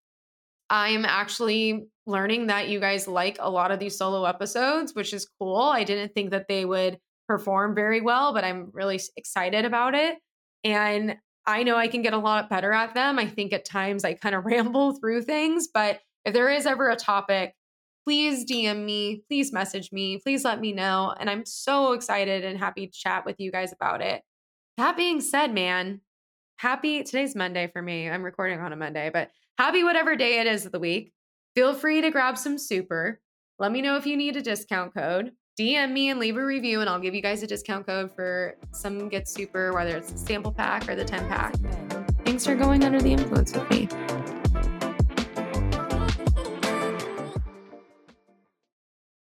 I'm 0.71 1.05
actually 1.05 1.89
learning 2.07 2.47
that 2.47 2.69
you 2.69 2.81
guys 2.81 3.07
like 3.07 3.37
a 3.41 3.51
lot 3.51 3.73
of 3.73 3.79
these 3.79 3.99
solo 3.99 4.25
episodes, 4.25 4.95
which 4.95 5.13
is 5.13 5.29
cool. 5.39 5.61
I 5.61 5.85
didn't 5.85 6.15
think 6.15 6.31
that 6.31 6.49
they 6.49 6.65
would 6.65 6.99
perform 7.29 7.75
very 7.75 8.01
well, 8.01 8.33
but 8.33 8.45
I'm 8.45 8.71
really 8.73 9.01
excited 9.17 9.65
about 9.65 9.95
it. 9.95 10.17
And 10.65 11.17
I 11.47 11.63
know 11.63 11.77
I 11.77 11.89
can 11.89 12.03
get 12.03 12.13
a 12.13 12.19
lot 12.19 12.51
better 12.51 12.73
at 12.73 12.95
them. 12.95 13.19
I 13.19 13.27
think 13.27 13.53
at 13.53 13.65
times 13.65 14.05
I 14.05 14.15
kind 14.15 14.35
of 14.35 14.45
ramble 14.47 14.93
through 14.99 15.23
things, 15.23 15.69
but 15.73 16.01
if 16.25 16.35
there 16.35 16.51
is 16.51 16.67
ever 16.67 16.91
a 16.91 16.97
topic, 16.97 17.55
please 18.05 18.45
DM 18.45 18.85
me, 18.85 19.23
please 19.29 19.53
message 19.53 19.91
me, 19.93 20.19
please 20.19 20.45
let 20.45 20.61
me 20.61 20.73
know. 20.73 21.15
And 21.19 21.29
I'm 21.29 21.45
so 21.45 21.93
excited 21.93 22.45
and 22.45 22.59
happy 22.59 22.87
to 22.87 22.93
chat 22.93 23.25
with 23.25 23.37
you 23.39 23.51
guys 23.51 23.73
about 23.73 24.01
it. 24.01 24.23
That 24.77 24.97
being 24.97 25.21
said, 25.21 25.53
man, 25.53 26.01
happy 26.59 27.03
today's 27.03 27.35
Monday 27.35 27.69
for 27.73 27.83
me. 27.83 28.09
I'm 28.09 28.23
recording 28.23 28.61
on 28.61 28.73
a 28.73 28.77
Monday, 28.77 29.11
but 29.13 29.31
happy 29.59 29.83
whatever 29.83 30.17
day 30.17 30.41
it 30.41 30.47
is 30.47 30.67
of 30.67 30.73
the 30.73 30.79
week. 30.79 31.13
Feel 31.55 31.75
free 31.75 32.01
to 32.01 32.11
grab 32.11 32.39
some 32.39 32.59
super. 32.59 33.21
Let 33.59 33.73
me 33.73 33.83
know 33.83 33.97
if 33.97 34.07
you 34.07 34.17
need 34.17 34.37
a 34.37 34.43
discount 34.43 34.95
code. 34.95 35.33
DM 35.59 35.93
me 35.93 36.11
and 36.11 36.21
leave 36.21 36.37
a 36.37 36.45
review, 36.45 36.83
and 36.83 36.91
I'll 36.91 37.01
give 37.01 37.15
you 37.15 37.23
guys 37.23 37.43
a 37.43 37.47
discount 37.47 37.87
code 37.87 38.11
for 38.15 38.57
some 38.73 39.09
Get 39.09 39.27
Super, 39.27 39.73
whether 39.73 39.97
it's 39.97 40.13
the 40.13 40.19
sample 40.19 40.53
pack 40.53 40.87
or 40.87 40.95
the 40.95 41.05
10 41.05 41.27
pack. 41.29 41.55
Thanks 42.27 42.45
for 42.45 42.55
going 42.55 42.85
under 42.85 43.01
the 43.01 43.13
influence 43.13 43.55
with 43.55 43.71
me. 43.71 43.89